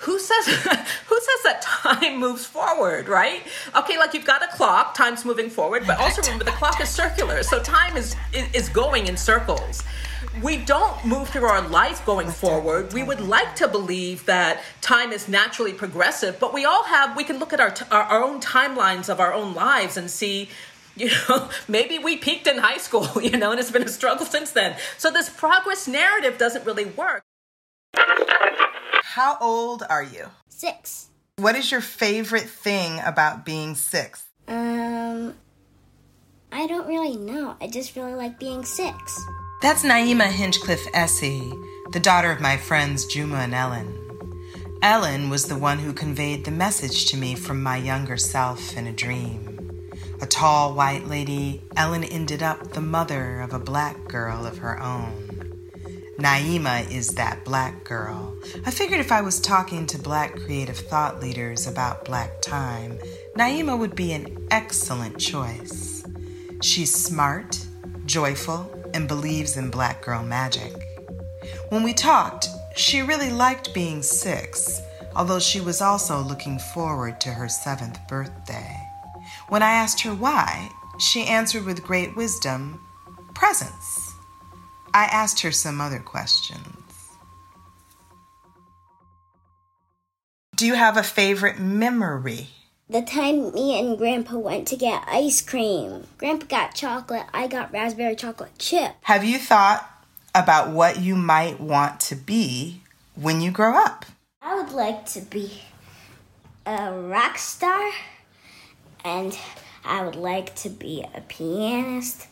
who 0.01 0.19
says 0.19 0.47
who 0.47 1.21
says 1.21 1.43
that 1.45 1.61
time 1.63 2.19
moves 2.19 2.47
forward 2.47 3.09
right 3.09 3.43
okay 3.77 3.99
like 3.99 4.15
you've 4.15 4.25
got 4.25 4.43
a 4.43 4.49
clock 4.57 4.95
time's 4.95 5.25
moving 5.25 5.51
forward 5.51 5.87
but 5.87 5.99
also 6.01 6.23
remember 6.23 6.45
the 6.45 6.51
clock 6.53 6.81
is 6.81 6.89
circular 6.89 7.43
so 7.43 7.63
time 7.63 7.97
is 7.97 8.17
is 8.33 8.69
going 8.71 9.07
in 9.07 9.17
circles 9.17 9.83
we 10.43 10.57
don't 10.57 11.05
move 11.05 11.29
through 11.29 11.45
our 11.45 11.67
life 11.69 12.05
going 12.07 12.29
forward 12.31 12.93
we 12.95 13.03
would 13.03 13.21
like 13.21 13.55
to 13.55 13.69
believe 13.69 14.25
that 14.25 14.63
time 14.81 15.13
is 15.13 15.29
naturally 15.29 15.73
progressive 15.73 16.39
but 16.41 16.55
we 16.55 16.65
all 16.65 16.85
have 16.85 17.15
we 17.15 17.25
can 17.25 17.39
look 17.39 17.53
at 17.53 17.61
our 17.61 17.75
our 17.91 18.23
own 18.23 18.41
timelines 18.41 19.09
of 19.11 19.21
our 19.21 19.35
own 19.35 19.55
lives 19.55 19.99
and 19.99 20.11
see 20.11 20.49
you 20.97 21.11
know 21.29 21.49
maybe 21.69 21.99
we 21.99 22.17
peaked 22.17 22.47
in 22.47 22.59
high 22.59 22.79
school 22.79 23.09
you 23.23 23.37
know 23.37 23.51
and 23.51 23.61
it's 23.61 23.71
been 23.71 23.83
a 23.83 23.89
struggle 23.89 24.27
since 24.27 24.51
then 24.53 24.77
so 24.99 25.11
this 25.11 25.29
progress 25.29 25.89
narrative 25.89 26.39
doesn't 26.39 26.65
really 26.65 26.87
work 26.87 27.23
how 29.15 29.37
old 29.41 29.83
are 29.91 30.05
you? 30.05 30.27
Six. 30.49 31.09
What 31.37 31.57
is 31.57 31.73
your 31.73 31.81
favorite 31.81 32.49
thing 32.49 33.01
about 33.05 33.45
being 33.45 33.75
six? 33.75 34.25
Um, 34.47 35.35
I 36.53 36.69
don't 36.69 36.87
really 36.87 37.17
know. 37.17 37.57
I 37.61 37.67
just 37.67 37.97
really 37.97 38.15
like 38.15 38.39
being 38.39 38.65
six. 38.65 39.21
That's 39.63 39.85
Naima 39.85 40.31
Hinchcliffe 40.31 40.87
Essie, 40.95 41.53
the 41.91 41.99
daughter 41.99 42.31
of 42.31 42.41
my 42.41 42.57
friends 42.57 43.05
Juma 43.05 43.39
and 43.39 43.53
Ellen. 43.53 43.93
Ellen 44.81 45.29
was 45.29 45.47
the 45.47 45.59
one 45.59 45.81
who 45.81 45.93
conveyed 45.93 46.45
the 46.45 46.53
message 46.53 47.07
to 47.07 47.17
me 47.17 47.35
from 47.35 47.65
my 47.65 47.79
younger 47.79 48.17
self 48.17 48.77
in 48.77 48.87
a 48.87 48.93
dream. 48.93 49.60
A 50.23 50.27
tall 50.27 50.75
white 50.75 51.07
lady, 51.07 51.63
Ellen 51.77 52.05
ended 52.05 52.43
up 52.43 52.73
the 52.73 52.81
mother 52.83 53.41
of 53.41 53.55
a 53.55 53.59
black 53.59 54.07
girl 54.07 54.45
of 54.45 54.59
her 54.59 54.79
own. 54.79 55.31
Naima 56.19 56.91
is 56.91 57.15
that 57.15 57.43
black 57.47 57.85
girl. 57.85 58.37
I 58.67 58.71
figured 58.71 59.01
if 59.01 59.11
I 59.11 59.23
was 59.23 59.41
talking 59.41 59.87
to 59.87 59.99
black 59.99 60.37
creative 60.37 60.77
thought 60.77 61.21
leaders 61.21 61.67
about 61.67 62.05
black 62.05 62.43
time, 62.43 62.99
Naima 63.35 63.79
would 63.79 63.95
be 63.95 64.13
an 64.13 64.47
excellent 64.51 65.19
choice. 65.19 66.05
She's 66.61 66.95
smart, 66.95 67.59
joyful, 68.05 68.71
and 68.93 69.09
believes 69.09 69.57
in 69.57 69.71
black 69.71 70.03
girl 70.03 70.23
magic. 70.23 70.75
When 71.71 71.83
we 71.83 71.95
talked, 71.95 72.49
she 72.77 73.01
really 73.01 73.31
liked 73.31 73.73
being 73.73 74.03
six, 74.03 74.83
although 75.17 75.41
she 75.41 75.63
was 75.63 75.81
also 75.81 76.21
looking 76.21 76.59
forward 76.59 77.19
to 77.23 77.31
her 77.31 77.49
seventh 77.49 77.99
birthday. 78.07 78.80
When 79.51 79.65
I 79.65 79.73
asked 79.73 80.03
her 80.03 80.15
why, 80.15 80.71
she 80.97 81.27
answered 81.27 81.65
with 81.65 81.83
great 81.83 82.15
wisdom 82.15 82.81
presents. 83.35 84.15
I 84.95 85.07
asked 85.07 85.41
her 85.41 85.51
some 85.51 85.81
other 85.81 85.99
questions. 85.99 86.65
Do 90.55 90.67
you 90.67 90.75
have 90.75 90.97
a 90.97 91.03
favorite 91.03 91.59
memory? 91.59 92.51
The 92.89 93.03
time 93.03 93.53
me 93.53 93.77
and 93.81 93.99
Grandpa 93.99 94.37
went 94.39 94.69
to 94.69 94.77
get 94.77 95.03
ice 95.09 95.43
cream. 95.43 96.07
Grandpa 96.17 96.47
got 96.47 96.75
chocolate, 96.77 97.27
I 97.35 97.49
got 97.49 97.73
raspberry 97.73 98.15
chocolate 98.15 98.57
chip. 98.57 98.95
Have 99.03 99.25
you 99.25 99.39
thought 99.39 99.85
about 100.33 100.71
what 100.71 101.01
you 101.01 101.17
might 101.17 101.61
want 101.61 101.99
to 102.03 102.15
be 102.15 102.83
when 103.17 103.41
you 103.41 103.51
grow 103.51 103.75
up? 103.75 104.05
I 104.43 104.55
would 104.55 104.71
like 104.71 105.07
to 105.07 105.21
be 105.21 105.63
a 106.65 106.93
rock 106.93 107.37
star, 107.37 107.91
and 109.05 109.37
I 109.85 110.05
would 110.05 110.17
like 110.17 110.55
to 110.57 110.69
be 110.69 111.05
a 111.15 111.21
pianist, 111.21 112.27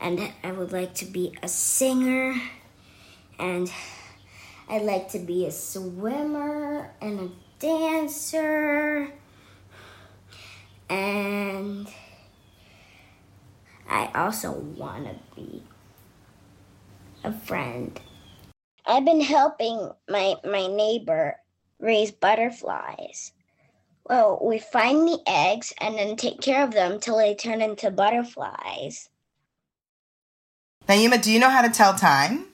and 0.00 0.32
I 0.42 0.52
would 0.52 0.72
like 0.72 0.94
to 0.96 1.04
be 1.04 1.36
a 1.42 1.48
singer, 1.48 2.40
and 3.38 3.70
I'd 4.68 4.82
like 4.82 5.10
to 5.10 5.18
be 5.18 5.46
a 5.46 5.50
swimmer 5.50 6.90
and 7.00 7.20
a 7.20 7.30
dancer, 7.58 9.12
and 10.88 11.88
I 13.88 14.10
also 14.14 14.52
want 14.52 15.06
to 15.06 15.16
be 15.36 15.62
a 17.22 17.32
friend. 17.32 18.00
I've 18.86 19.04
been 19.04 19.20
helping 19.20 19.90
my, 20.08 20.34
my 20.44 20.66
neighbor 20.66 21.36
raise 21.78 22.12
butterflies. 22.12 23.32
Well, 24.08 24.38
we 24.42 24.58
find 24.58 25.08
the 25.08 25.18
eggs 25.26 25.72
and 25.80 25.96
then 25.96 26.16
take 26.16 26.40
care 26.40 26.62
of 26.62 26.72
them 26.72 27.00
till 27.00 27.16
they 27.16 27.34
turn 27.34 27.62
into 27.62 27.90
butterflies. 27.90 29.08
Naima, 30.86 31.22
do 31.22 31.32
you 31.32 31.38
know 31.38 31.48
how 31.48 31.62
to 31.62 31.70
tell 31.70 31.94
time? 31.94 32.46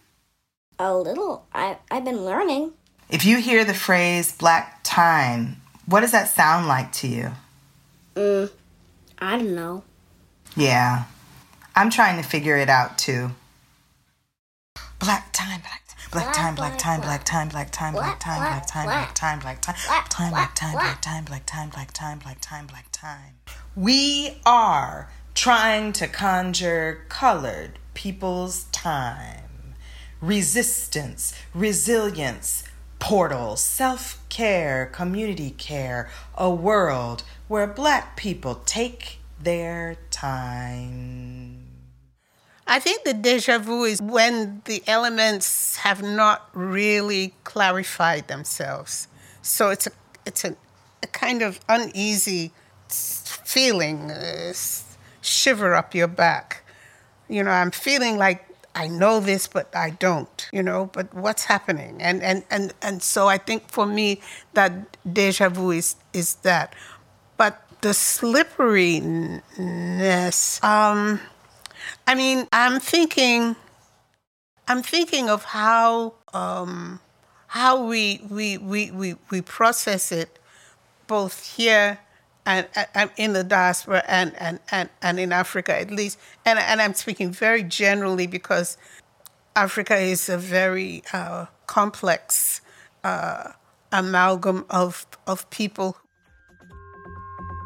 A 0.79 0.97
little. 0.97 1.47
I, 1.53 1.79
I've 1.91 2.05
been 2.05 2.25
learning. 2.25 2.73
If 3.09 3.25
you 3.25 3.39
hear 3.39 3.65
the 3.65 3.75
phrase 3.75 4.31
black 4.33 4.81
time, 4.85 5.61
what 5.87 6.01
does 6.01 6.13
that 6.13 6.29
sound 6.29 6.69
like 6.69 6.93
to 6.93 7.09
you? 7.09 7.33
Mm, 8.15 8.51
I 9.19 9.37
don't 9.37 9.55
know. 9.57 9.83
Yeah, 10.57 11.05
I'm 11.75 11.91
trying 11.91 12.23
to 12.23 12.29
figure 12.29 12.57
it 12.57 12.69
out 12.69 12.97
too. 12.97 13.33
Black 15.01 15.33
time, 15.33 15.61
black 15.61 15.83
Black 16.11 16.33
time, 16.33 16.57
black 16.57 16.77
time, 16.77 17.01
black 17.01 17.25
time, 17.25 17.49
black 17.49 17.71
time, 17.71 17.93
black 17.93 18.19
time, 18.19 18.41
black 18.41 18.67
time, 18.67 18.87
black 18.87 19.15
time, 19.15 19.39
black 19.39 19.61
time, 19.63 19.75
time, 20.09 20.31
black 20.31 20.55
time, 20.57 20.73
black 20.73 21.01
time, 21.01 21.25
black 21.25 21.47
time, 21.47 21.69
black 21.71 21.93
time, 21.93 22.19
black 22.19 22.39
time, 22.41 22.67
black 22.67 22.87
time. 22.91 23.35
We 23.77 24.41
are 24.45 25.09
trying 25.35 25.93
to 25.93 26.09
conjure 26.09 27.05
colored 27.09 27.79
people's 27.95 28.65
time. 28.73 29.75
Resistance, 30.21 31.33
resilience, 31.55 32.65
portal, 32.99 33.55
self 33.55 34.21
care, 34.29 34.87
community 34.87 35.51
care, 35.51 36.11
a 36.35 36.51
world 36.51 37.23
where 37.47 37.69
black 37.69 38.17
people 38.17 38.57
take 38.67 39.21
their 39.41 39.97
time. 40.11 41.70
I 42.71 42.79
think 42.79 43.03
the 43.03 43.15
deja 43.15 43.59
vu 43.59 43.83
is 43.83 44.01
when 44.01 44.63
the 44.65 44.85
elements 44.87 45.77
have 45.79 46.03
not 46.03 46.49
really 46.55 47.35
clarified 47.43 48.29
themselves. 48.29 49.09
So 49.43 49.71
it's 49.71 49.89
a 49.89 49.91
it's 50.25 50.45
a, 50.45 50.55
a 51.03 51.09
kind 51.09 51.43
of 51.43 51.59
uneasy 51.69 52.53
feeling, 52.89 54.13
uh, 54.13 54.53
shiver 55.21 55.75
up 55.75 55.97
your 55.97 56.07
back. 56.07 56.63
You 57.29 57.43
know, 57.43 57.51
I'm 57.51 57.73
feeling 57.73 58.17
like 58.19 58.47
I 58.77 58.87
know 58.87 59.19
this, 59.19 59.49
but 59.49 59.75
I 59.75 59.91
don't. 59.91 60.49
you 60.53 60.63
know, 60.63 60.91
but 60.93 61.13
what's 61.13 61.47
happening? 61.47 62.01
And 62.01 62.23
and 62.23 62.45
and 62.53 62.73
and 62.81 63.03
so 63.03 63.27
I 63.27 63.39
think 63.39 63.69
for 63.69 63.85
me 63.85 64.21
that 64.55 64.73
deja 65.13 65.49
vu 65.49 65.73
is 65.73 65.97
is 66.13 66.37
that. 66.47 66.75
But 67.37 67.61
the 67.81 67.95
slipperiness, 67.95 69.43
um, 70.63 71.21
I 72.11 72.17
mean, 72.17 72.49
I'm 72.53 72.81
thinking 72.81 73.55
I'm 74.67 74.83
thinking 74.83 75.31
of 75.31 75.45
how 75.45 76.15
um, 76.35 76.99
how 77.47 77.87
we, 77.87 78.21
we 78.29 78.59
we 78.59 78.91
we 78.91 79.15
we 79.31 79.41
process 79.43 80.11
it 80.11 80.41
both 81.07 81.55
here 81.55 82.01
and, 82.45 82.67
and 82.97 83.11
in 83.17 83.33
the 83.33 83.45
diaspora 83.45 84.03
and, 84.09 84.35
and, 84.41 84.59
and, 84.73 84.89
and 85.01 85.21
in 85.21 85.31
Africa 85.31 85.81
at 85.81 85.93
least. 85.93 86.19
And, 86.45 86.59
and 86.59 86.83
I'm 86.83 86.95
speaking 86.95 87.31
very 87.31 87.63
generally 87.63 88.27
because 88.27 88.77
Africa 89.55 89.97
is 89.97 90.29
a 90.29 90.37
very 90.37 91.05
uh, 91.13 91.47
complex 91.69 92.61
uh, 93.05 93.53
amalgam 93.93 94.67
of, 94.69 95.07
of 95.29 95.49
people 95.51 95.97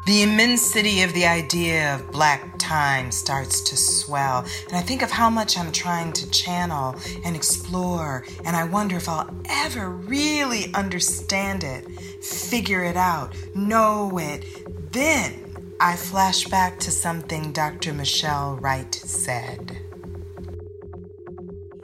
the 0.05 0.21
immensity 0.21 1.01
of 1.01 1.13
the 1.13 1.25
idea 1.25 1.95
of 1.95 2.11
black 2.11 2.57
time 2.59 3.11
starts 3.11 3.61
to 3.61 3.75
swell, 3.75 4.45
and 4.67 4.77
I 4.77 4.81
think 4.81 5.01
of 5.01 5.09
how 5.09 5.29
much 5.29 5.57
I'm 5.57 5.71
trying 5.71 6.13
to 6.13 6.29
channel 6.29 6.95
and 7.23 7.35
explore, 7.35 8.23
and 8.45 8.55
I 8.55 8.65
wonder 8.65 8.95
if 8.97 9.09
I'll 9.09 9.29
ever 9.45 9.89
really 9.89 10.71
understand 10.75 11.63
it, 11.63 11.87
figure 12.23 12.83
it 12.83 12.95
out, 12.95 13.35
know 13.55 14.17
it. 14.19 14.91
Then 14.91 15.73
I 15.79 15.95
flash 15.95 16.45
back 16.45 16.79
to 16.81 16.91
something 16.91 17.51
Dr. 17.51 17.91
Michelle 17.91 18.57
Wright 18.57 18.93
said. 18.93 19.77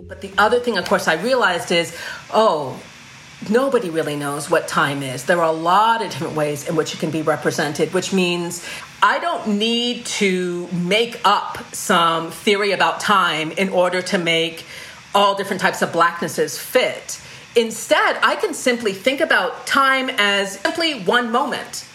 But 0.07 0.21
the 0.21 0.31
other 0.37 0.59
thing, 0.59 0.77
of 0.77 0.85
course, 0.85 1.07
I 1.07 1.15
realized 1.15 1.71
is 1.71 1.97
oh, 2.31 2.79
nobody 3.49 3.89
really 3.89 4.15
knows 4.15 4.49
what 4.49 4.67
time 4.67 5.03
is. 5.03 5.25
There 5.25 5.39
are 5.39 5.49
a 5.49 5.51
lot 5.51 6.03
of 6.03 6.11
different 6.11 6.35
ways 6.35 6.67
in 6.67 6.75
which 6.75 6.93
it 6.93 6.99
can 6.99 7.11
be 7.11 7.21
represented, 7.21 7.93
which 7.93 8.13
means 8.13 8.65
I 9.01 9.19
don't 9.19 9.57
need 9.57 10.05
to 10.05 10.67
make 10.71 11.19
up 11.25 11.73
some 11.73 12.31
theory 12.31 12.71
about 12.71 12.99
time 12.99 13.51
in 13.51 13.69
order 13.69 14.01
to 14.03 14.17
make 14.17 14.65
all 15.13 15.35
different 15.35 15.61
types 15.61 15.81
of 15.81 15.91
blacknesses 15.91 16.57
fit. 16.57 17.21
Instead, 17.55 18.17
I 18.21 18.35
can 18.35 18.53
simply 18.53 18.93
think 18.93 19.19
about 19.19 19.67
time 19.67 20.09
as 20.09 20.59
simply 20.59 21.03
one 21.03 21.31
moment 21.31 21.87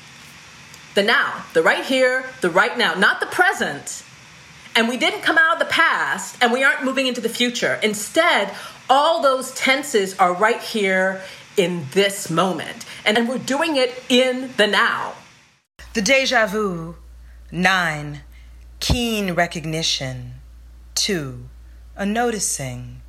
the 0.94 1.02
now, 1.02 1.44
the 1.52 1.62
right 1.62 1.84
here, 1.84 2.24
the 2.40 2.48
right 2.48 2.76
now, 2.76 2.94
not 2.94 3.20
the 3.20 3.26
present. 3.26 4.02
And 4.76 4.90
we 4.90 4.98
didn't 4.98 5.22
come 5.22 5.38
out 5.38 5.54
of 5.54 5.58
the 5.58 5.72
past 5.72 6.36
and 6.42 6.52
we 6.52 6.62
aren't 6.62 6.84
moving 6.84 7.06
into 7.06 7.22
the 7.22 7.30
future. 7.30 7.80
Instead, 7.82 8.54
all 8.90 9.22
those 9.22 9.52
tenses 9.54 10.16
are 10.18 10.34
right 10.34 10.60
here 10.60 11.22
in 11.56 11.86
this 11.92 12.28
moment. 12.28 12.84
And 13.06 13.26
we're 13.26 13.38
doing 13.38 13.76
it 13.76 14.02
in 14.10 14.52
the 14.58 14.66
now. 14.66 15.14
The 15.94 16.02
deja 16.02 16.46
vu. 16.46 16.96
Nine, 17.50 18.20
keen 18.78 19.32
recognition. 19.32 20.34
Two, 20.94 21.48
a 21.96 22.04
noticing 22.04 23.00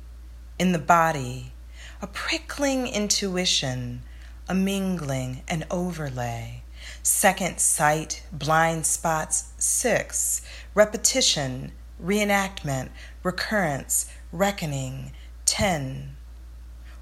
in 0.58 0.72
the 0.72 0.78
body, 0.78 1.52
a 2.00 2.06
prickling 2.06 2.86
intuition, 2.86 4.04
a 4.48 4.54
mingling, 4.54 5.42
an 5.48 5.66
overlay. 5.70 6.62
Second 7.02 7.58
sight, 7.58 8.22
blind 8.32 8.86
spots. 8.86 9.52
Six, 9.58 10.42
repetition, 10.78 11.72
reenactment, 12.00 12.88
recurrence, 13.24 14.08
reckoning. 14.30 15.10
Ten, 15.44 16.14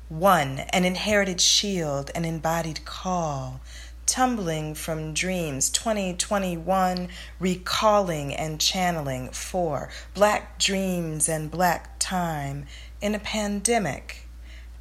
one, 0.08 0.60
an 0.70 0.86
inherited 0.86 1.42
shield, 1.42 2.10
an 2.14 2.24
embodied 2.24 2.86
call, 2.86 3.60
tumbling 4.06 4.74
from 4.74 5.12
dreams. 5.12 5.68
2021, 5.68 7.10
recalling 7.38 8.34
and 8.34 8.58
channeling. 8.58 9.28
Four, 9.28 9.90
black 10.14 10.58
dreams 10.58 11.28
and 11.28 11.50
black 11.50 11.98
time 11.98 12.64
in 13.02 13.14
a 13.14 13.18
pandemic. 13.18 14.26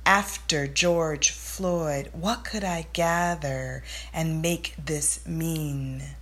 After 0.06 0.68
George 0.68 1.32
Floyd, 1.32 2.12
what 2.14 2.46
could 2.46 2.64
I 2.64 2.88
gather 2.94 3.84
and 4.14 4.42
make 4.42 4.74
this 4.78 5.28
mean? 5.28 6.16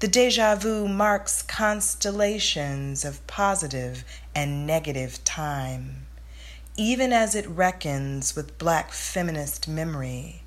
The 0.00 0.08
deja 0.08 0.56
vu 0.56 0.88
marks 0.88 1.42
constellations 1.42 3.04
of 3.04 3.26
positive 3.26 4.04
and 4.34 4.66
negative 4.66 5.22
time 5.24 6.04
even 6.76 7.12
as 7.12 7.36
it 7.36 7.48
reckons 7.48 8.34
with 8.34 8.58
black 8.58 8.90
feminist 8.90 9.68
memory, 9.68 10.42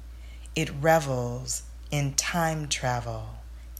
it 0.55 0.69
revels 0.81 1.63
in 1.89 2.13
time 2.15 2.67
travel 2.67 3.29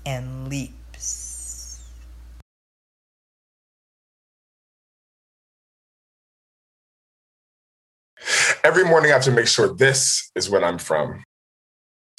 and 0.06 0.48
leaps. 0.48 1.84
Every 8.64 8.86
morning, 8.86 9.12
I 9.12 9.16
have 9.16 9.24
to 9.24 9.32
make 9.32 9.48
sure 9.48 9.74
this 9.74 10.32
is 10.36 10.50
when 10.50 10.64
I'm 10.64 10.78
from. 10.78 11.24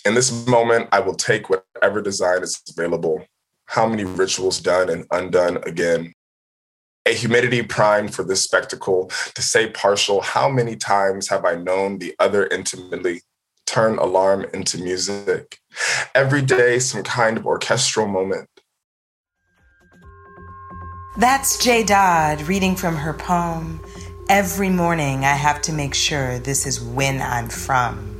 In 0.04 0.14
this 0.14 0.46
moment, 0.46 0.88
I 0.92 1.00
will 1.00 1.14
take 1.14 1.48
whatever 1.48 2.02
design 2.02 2.42
is 2.42 2.60
available, 2.68 3.24
how 3.68 3.86
many 3.86 4.04
rituals 4.04 4.60
done 4.60 4.88
and 4.88 5.06
undone 5.10 5.58
again, 5.64 6.12
a 7.06 7.12
humidity 7.12 7.62
prime 7.62 8.08
for 8.08 8.24
this 8.24 8.42
spectacle. 8.42 9.10
To 9.34 9.42
say 9.42 9.70
partial, 9.70 10.22
how 10.22 10.48
many 10.48 10.74
times 10.74 11.28
have 11.28 11.44
I 11.44 11.54
known 11.54 11.98
the 11.98 12.14
other 12.18 12.46
intimately? 12.46 13.22
Turn 13.66 13.98
alarm 13.98 14.46
into 14.54 14.78
music. 14.78 15.58
Every 16.14 16.40
day, 16.40 16.78
some 16.78 17.02
kind 17.02 17.36
of 17.36 17.46
orchestral 17.46 18.08
moment. 18.08 18.48
That's 21.18 21.62
jayy 21.62 21.86
dodd 21.86 22.40
reading 22.42 22.74
from 22.74 22.96
her 22.96 23.12
poem. 23.12 23.84
Every 24.30 24.70
morning, 24.70 25.24
I 25.24 25.34
have 25.34 25.60
to 25.62 25.72
make 25.72 25.94
sure 25.94 26.38
this 26.38 26.66
is 26.66 26.80
when 26.80 27.20
I'm 27.20 27.48
from. 27.48 28.17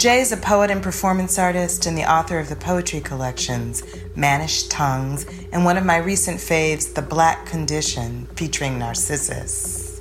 Jay 0.00 0.22
is 0.22 0.32
a 0.32 0.36
poet 0.38 0.70
and 0.70 0.82
performance 0.82 1.38
artist 1.38 1.84
and 1.84 1.94
the 1.94 2.10
author 2.10 2.38
of 2.38 2.48
the 2.48 2.56
poetry 2.56 3.00
collections 3.00 3.82
Mannish 4.16 4.66
Tongues 4.68 5.26
and 5.52 5.62
one 5.62 5.76
of 5.76 5.84
my 5.84 5.98
recent 5.98 6.38
faves, 6.38 6.94
The 6.94 7.02
Black 7.02 7.44
Condition, 7.44 8.24
featuring 8.34 8.78
Narcissus. 8.78 10.00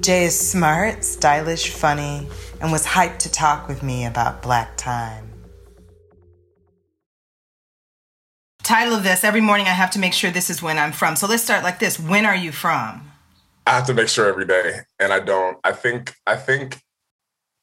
jayy 0.00 0.22
is 0.22 0.36
smart, 0.36 1.04
stylish, 1.04 1.70
funny, 1.70 2.26
and 2.60 2.72
was 2.72 2.84
hyped 2.84 3.18
to 3.18 3.30
talk 3.30 3.68
with 3.68 3.84
me 3.84 4.04
about 4.04 4.42
black 4.42 4.76
time. 4.76 5.30
Title 8.64 8.94
of 8.94 9.04
this 9.04 9.22
Every 9.22 9.40
morning 9.40 9.66
I 9.66 9.78
have 9.78 9.92
to 9.92 10.00
make 10.00 10.12
sure 10.12 10.32
this 10.32 10.50
is 10.50 10.60
when 10.60 10.76
I'm 10.76 10.90
from. 10.90 11.14
So 11.14 11.28
let's 11.28 11.44
start 11.44 11.62
like 11.62 11.78
this 11.78 12.00
When 12.00 12.26
are 12.26 12.34
you 12.34 12.50
from? 12.50 13.12
I 13.64 13.76
have 13.76 13.86
to 13.86 13.94
make 13.94 14.08
sure 14.08 14.26
every 14.26 14.46
day, 14.46 14.80
and 14.98 15.12
I 15.12 15.20
don't. 15.20 15.56
I 15.62 15.70
think, 15.70 16.16
I 16.26 16.34
think 16.34 16.80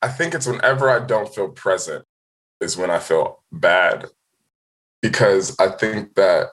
I 0.01 0.09
think 0.09 0.33
it's 0.33 0.47
whenever 0.47 0.89
I 0.89 1.05
don't 1.05 1.33
feel 1.33 1.49
present 1.49 2.05
is 2.61 2.77
when 2.77 2.89
I 2.89 2.99
feel 2.99 3.43
bad. 3.51 4.05
Because 5.01 5.55
I 5.59 5.69
think 5.69 6.15
that, 6.15 6.47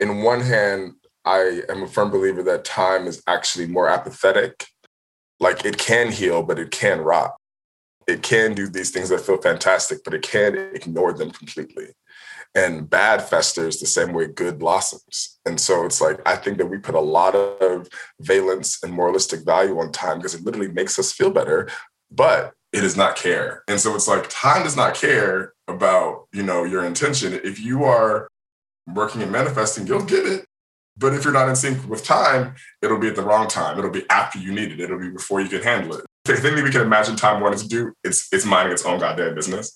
in 0.00 0.22
one 0.22 0.40
hand, 0.40 0.94
I 1.24 1.62
am 1.68 1.82
a 1.82 1.88
firm 1.88 2.10
believer 2.10 2.42
that 2.44 2.64
time 2.64 3.06
is 3.06 3.22
actually 3.26 3.66
more 3.66 3.88
apathetic. 3.88 4.66
Like 5.40 5.64
it 5.64 5.78
can 5.78 6.12
heal, 6.12 6.42
but 6.42 6.58
it 6.58 6.70
can 6.70 7.00
rot. 7.00 7.34
It 8.06 8.22
can 8.22 8.54
do 8.54 8.68
these 8.68 8.90
things 8.90 9.08
that 9.08 9.22
feel 9.22 9.38
fantastic, 9.38 10.04
but 10.04 10.14
it 10.14 10.22
can 10.22 10.56
ignore 10.74 11.12
them 11.12 11.30
completely. 11.30 11.88
And 12.54 12.88
bad 12.88 13.22
festers 13.22 13.80
the 13.80 13.86
same 13.86 14.12
way 14.12 14.26
good 14.28 14.58
blossoms. 14.58 15.40
And 15.44 15.60
so 15.60 15.84
it's 15.86 16.00
like, 16.00 16.20
I 16.26 16.36
think 16.36 16.58
that 16.58 16.66
we 16.66 16.78
put 16.78 16.94
a 16.94 17.00
lot 17.00 17.34
of 17.34 17.88
valence 18.20 18.78
and 18.82 18.92
moralistic 18.92 19.44
value 19.44 19.78
on 19.80 19.90
time 19.90 20.18
because 20.18 20.34
it 20.34 20.44
literally 20.44 20.70
makes 20.70 20.98
us 20.98 21.12
feel 21.12 21.30
better. 21.30 21.68
But 22.10 22.52
it 22.74 22.80
does 22.80 22.96
not 22.96 23.14
care. 23.14 23.62
And 23.68 23.78
so 23.78 23.94
it's 23.94 24.08
like 24.08 24.28
time 24.28 24.64
does 24.64 24.76
not 24.76 24.94
care 24.96 25.52
about, 25.68 26.26
you 26.32 26.42
know, 26.42 26.64
your 26.64 26.84
intention. 26.84 27.32
If 27.32 27.60
you 27.60 27.84
are 27.84 28.28
working 28.92 29.22
and 29.22 29.30
manifesting, 29.30 29.86
you'll 29.86 30.04
get 30.04 30.26
it. 30.26 30.44
But 30.96 31.14
if 31.14 31.22
you're 31.22 31.32
not 31.32 31.48
in 31.48 31.54
sync 31.54 31.88
with 31.88 32.04
time, 32.04 32.56
it'll 32.82 32.98
be 32.98 33.06
at 33.06 33.14
the 33.14 33.22
wrong 33.22 33.46
time. 33.46 33.78
It'll 33.78 33.90
be 33.90 34.04
after 34.10 34.40
you 34.40 34.52
need 34.52 34.72
it. 34.72 34.80
It'll 34.80 34.98
be 34.98 35.10
before 35.10 35.40
you 35.40 35.48
can 35.48 35.62
handle 35.62 35.96
it. 35.96 36.04
The 36.24 36.36
thing 36.36 36.56
that 36.56 36.64
we 36.64 36.70
can 36.70 36.80
imagine 36.80 37.14
time 37.14 37.40
wanting 37.40 37.60
to 37.60 37.68
do, 37.68 37.92
it's 38.02 38.32
it's 38.32 38.44
minding 38.44 38.72
its 38.72 38.84
own 38.84 38.98
goddamn 38.98 39.36
business. 39.36 39.72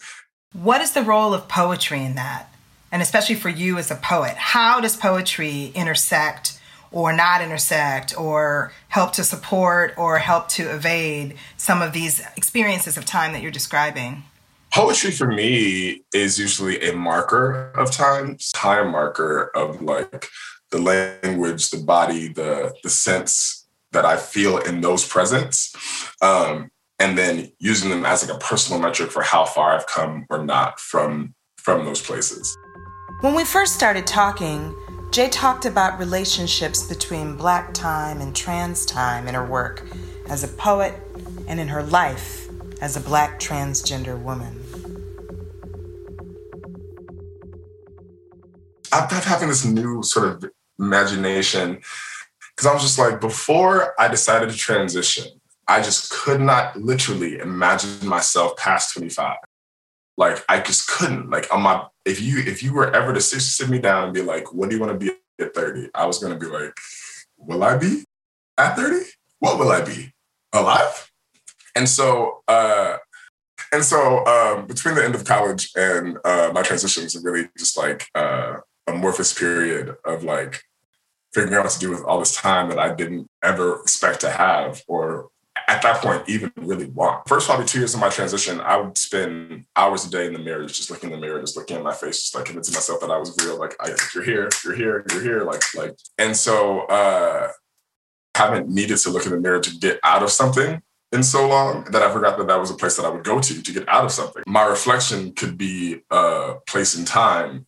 What 0.52 0.80
is 0.80 0.92
the 0.92 1.02
role 1.02 1.34
of 1.34 1.46
poetry 1.46 2.04
in 2.04 2.16
that? 2.16 2.52
And 2.90 3.00
especially 3.00 3.34
for 3.36 3.48
you 3.48 3.78
as 3.78 3.90
a 3.90 3.96
poet, 3.96 4.34
how 4.36 4.80
does 4.80 4.96
poetry 4.96 5.66
intersect 5.74 6.57
or 6.92 7.12
not 7.12 7.42
intersect 7.42 8.18
or 8.18 8.72
help 8.88 9.12
to 9.14 9.24
support 9.24 9.94
or 9.96 10.18
help 10.18 10.48
to 10.48 10.62
evade 10.74 11.36
some 11.56 11.82
of 11.82 11.92
these 11.92 12.20
experiences 12.36 12.96
of 12.96 13.04
time 13.04 13.32
that 13.32 13.42
you're 13.42 13.50
describing? 13.50 14.24
Poetry 14.72 15.10
for 15.10 15.26
me 15.26 16.02
is 16.12 16.38
usually 16.38 16.88
a 16.88 16.94
marker 16.94 17.70
of 17.72 17.90
time, 17.90 18.36
time 18.54 18.92
marker 18.92 19.50
of 19.54 19.80
like 19.80 20.28
the 20.70 20.78
language, 20.78 21.70
the 21.70 21.78
body, 21.78 22.28
the 22.28 22.74
the 22.82 22.90
sense 22.90 23.66
that 23.92 24.04
I 24.04 24.16
feel 24.16 24.58
in 24.58 24.82
those 24.82 25.06
presents. 25.06 25.74
Um, 26.20 26.70
and 26.98 27.16
then 27.16 27.50
using 27.58 27.90
them 27.90 28.04
as 28.04 28.26
like 28.26 28.34
a 28.34 28.38
personal 28.38 28.80
metric 28.80 29.10
for 29.10 29.22
how 29.22 29.44
far 29.44 29.74
I've 29.74 29.86
come 29.86 30.26
or 30.30 30.44
not 30.44 30.80
from 30.80 31.34
from 31.56 31.84
those 31.84 32.00
places. 32.00 32.56
When 33.20 33.34
we 33.34 33.44
first 33.44 33.74
started 33.74 34.06
talking, 34.06 34.74
jayy 35.10 35.30
talked 35.30 35.64
about 35.64 35.98
relationships 35.98 36.86
between 36.86 37.36
black 37.36 37.72
time 37.72 38.20
and 38.20 38.36
trans 38.36 38.84
time 38.84 39.26
in 39.26 39.34
her 39.34 39.44
work 39.44 39.86
as 40.28 40.44
a 40.44 40.48
poet 40.48 40.94
and 41.46 41.58
in 41.58 41.68
her 41.68 41.82
life 41.82 42.48
as 42.80 42.96
a 42.96 43.00
black 43.00 43.40
transgender 43.40 44.20
woman. 44.20 44.54
I've 48.92 49.08
been 49.08 49.18
having 49.18 49.48
this 49.48 49.64
new 49.64 50.02
sort 50.02 50.28
of 50.28 50.50
imagination 50.78 51.80
because 52.54 52.66
I 52.66 52.74
was 52.74 52.82
just 52.82 52.98
like, 52.98 53.20
before 53.20 53.94
I 54.00 54.08
decided 54.08 54.50
to 54.50 54.56
transition, 54.56 55.26
I 55.66 55.82
just 55.82 56.10
could 56.10 56.40
not 56.40 56.76
literally 56.76 57.38
imagine 57.38 58.06
myself 58.06 58.56
past 58.56 58.94
25. 58.94 59.36
Like 60.18 60.44
I 60.48 60.60
just 60.60 60.88
couldn't. 60.88 61.30
Like 61.30 61.46
on 61.54 61.62
my 61.62 61.86
if 62.04 62.20
you 62.20 62.40
if 62.40 62.62
you 62.62 62.74
were 62.74 62.94
ever 62.94 63.14
to 63.14 63.20
sit, 63.20 63.40
sit 63.40 63.70
me 63.70 63.78
down 63.78 64.04
and 64.04 64.12
be 64.12 64.20
like, 64.20 64.52
what 64.52 64.68
do 64.68 64.76
you 64.76 64.82
want 64.82 64.92
to 64.92 65.06
be 65.06 65.12
at 65.40 65.54
30? 65.54 65.90
I 65.94 66.04
was 66.06 66.18
gonna 66.18 66.36
be 66.36 66.46
like, 66.46 66.74
will 67.38 67.62
I 67.62 67.78
be 67.78 68.04
at 68.58 68.76
30? 68.76 69.06
What 69.38 69.58
will 69.58 69.70
I 69.70 69.80
be? 69.80 70.12
Alive? 70.52 71.10
And 71.76 71.88
so 71.88 72.42
uh 72.48 72.98
and 73.72 73.84
so 73.84 74.24
um, 74.26 74.66
between 74.66 74.94
the 74.94 75.04
end 75.04 75.14
of 75.14 75.24
college 75.24 75.70
and 75.76 76.16
uh, 76.24 76.50
my 76.54 76.62
transition 76.62 77.04
was 77.04 77.22
really 77.22 77.48
just 77.58 77.76
like 77.76 78.08
uh, 78.14 78.54
amorphous 78.86 79.38
period 79.38 79.94
of 80.06 80.24
like 80.24 80.62
figuring 81.34 81.54
out 81.54 81.64
what 81.64 81.72
to 81.72 81.78
do 81.78 81.90
with 81.90 82.02
all 82.02 82.18
this 82.18 82.34
time 82.34 82.70
that 82.70 82.78
I 82.78 82.94
didn't 82.94 83.28
ever 83.42 83.80
expect 83.80 84.20
to 84.22 84.30
have 84.30 84.82
or 84.88 85.28
at 85.68 85.82
that 85.82 86.02
point 86.02 86.28
even 86.28 86.50
really 86.56 86.86
want. 86.86 87.28
First 87.28 87.46
probably 87.46 87.66
two 87.66 87.78
years 87.78 87.94
of 87.94 88.00
my 88.00 88.08
transition, 88.08 88.60
I 88.60 88.78
would 88.78 88.96
spend 88.96 89.66
hours 89.76 90.06
a 90.06 90.10
day 90.10 90.26
in 90.26 90.32
the 90.32 90.38
mirror, 90.38 90.64
just 90.66 90.90
looking 90.90 91.10
in 91.10 91.20
the 91.20 91.26
mirror, 91.26 91.40
just 91.40 91.56
looking 91.56 91.76
at 91.76 91.82
my 91.82 91.92
face, 91.92 92.22
just 92.22 92.34
like 92.34 92.46
convincing 92.46 92.74
myself 92.74 93.00
that 93.00 93.10
I 93.10 93.18
was 93.18 93.36
real. 93.44 93.58
Like, 93.58 93.76
I, 93.80 93.94
you're 94.14 94.24
here, 94.24 94.48
you're 94.64 94.74
here, 94.74 95.04
you're 95.12 95.22
here. 95.22 95.44
Like, 95.44 95.62
like, 95.74 95.96
and 96.16 96.36
so 96.36 96.80
uh 96.86 97.48
haven't 98.34 98.68
needed 98.68 98.96
to 98.96 99.10
look 99.10 99.26
in 99.26 99.32
the 99.32 99.40
mirror 99.40 99.60
to 99.60 99.78
get 99.78 99.98
out 100.04 100.22
of 100.22 100.30
something 100.30 100.80
in 101.10 101.22
so 101.22 101.48
long 101.48 101.84
that 101.90 102.02
I 102.02 102.12
forgot 102.12 102.38
that 102.38 102.46
that 102.46 102.60
was 102.60 102.70
a 102.70 102.74
place 102.74 102.96
that 102.96 103.04
I 103.04 103.08
would 103.08 103.24
go 103.24 103.40
to 103.40 103.62
to 103.62 103.72
get 103.72 103.88
out 103.88 104.04
of 104.04 104.12
something. 104.12 104.42
My 104.46 104.64
reflection 104.64 105.32
could 105.32 105.58
be 105.58 106.02
a 106.10 106.54
place 106.66 106.96
in 106.96 107.04
time 107.04 107.66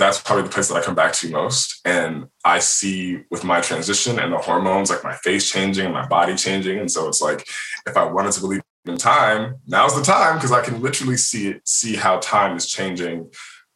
that's 0.00 0.20
probably 0.20 0.44
the 0.44 0.50
place 0.50 0.68
that 0.68 0.74
I 0.74 0.82
come 0.82 0.94
back 0.94 1.12
to 1.14 1.30
most. 1.30 1.80
And 1.84 2.26
I 2.44 2.58
see 2.58 3.22
with 3.30 3.44
my 3.44 3.60
transition 3.60 4.18
and 4.18 4.32
the 4.32 4.38
hormones, 4.38 4.90
like 4.90 5.04
my 5.04 5.14
face 5.14 5.48
changing 5.48 5.84
and 5.84 5.94
my 5.94 6.06
body 6.06 6.34
changing. 6.34 6.78
And 6.78 6.90
so 6.90 7.06
it's 7.06 7.20
like, 7.20 7.46
if 7.86 7.96
I 7.96 8.04
wanted 8.04 8.32
to 8.32 8.40
believe 8.40 8.62
in 8.86 8.96
time, 8.96 9.56
now's 9.66 9.94
the 9.94 10.02
time 10.02 10.36
because 10.36 10.52
I 10.52 10.62
can 10.62 10.80
literally 10.80 11.18
see 11.18 11.48
it, 11.48 11.68
see 11.68 11.94
how 11.96 12.18
time 12.18 12.56
is 12.56 12.66
changing 12.66 13.30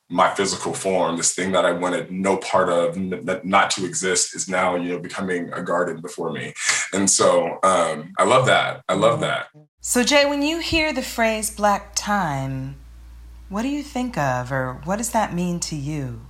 my 0.09 0.35
physical 0.35 0.73
form. 0.73 1.17
This 1.17 1.35
thing 1.35 1.53
that 1.53 1.65
I 1.65 1.73
wanted 1.73 2.11
no 2.11 2.39
part 2.39 2.69
of, 2.69 2.97
n- 2.97 3.41
not 3.45 3.71
to 3.73 3.85
exist, 3.85 4.35
is 4.35 4.49
now 4.49 4.77
you 4.77 4.93
know 4.93 4.99
becoming 4.99 5.53
a 5.53 5.63
garden 5.63 6.01
before 6.01 6.33
me. 6.33 6.55
And 6.93 7.11
so 7.11 7.59
um, 7.63 8.13
I 8.19 8.25
love 8.25 8.47
that. 8.47 8.83
I 8.89 8.95
love 8.95 9.21
that. 9.21 9.49
So 9.81 10.03
jayy, 10.03 10.29
when 10.29 10.43
you 10.43 10.61
hear 10.61 10.93
the 10.93 11.03
phrase 11.03 11.51
"black 11.51 11.93
time," 11.95 12.77
What 13.55 13.63
do 13.63 13.69
you 13.69 13.85
think 13.85 14.19
of, 14.19 14.51
or 14.51 14.81
what 14.83 14.97
does 14.97 15.11
that 15.11 15.33
mean 15.33 15.61
to 15.61 15.77
you? 15.77 16.23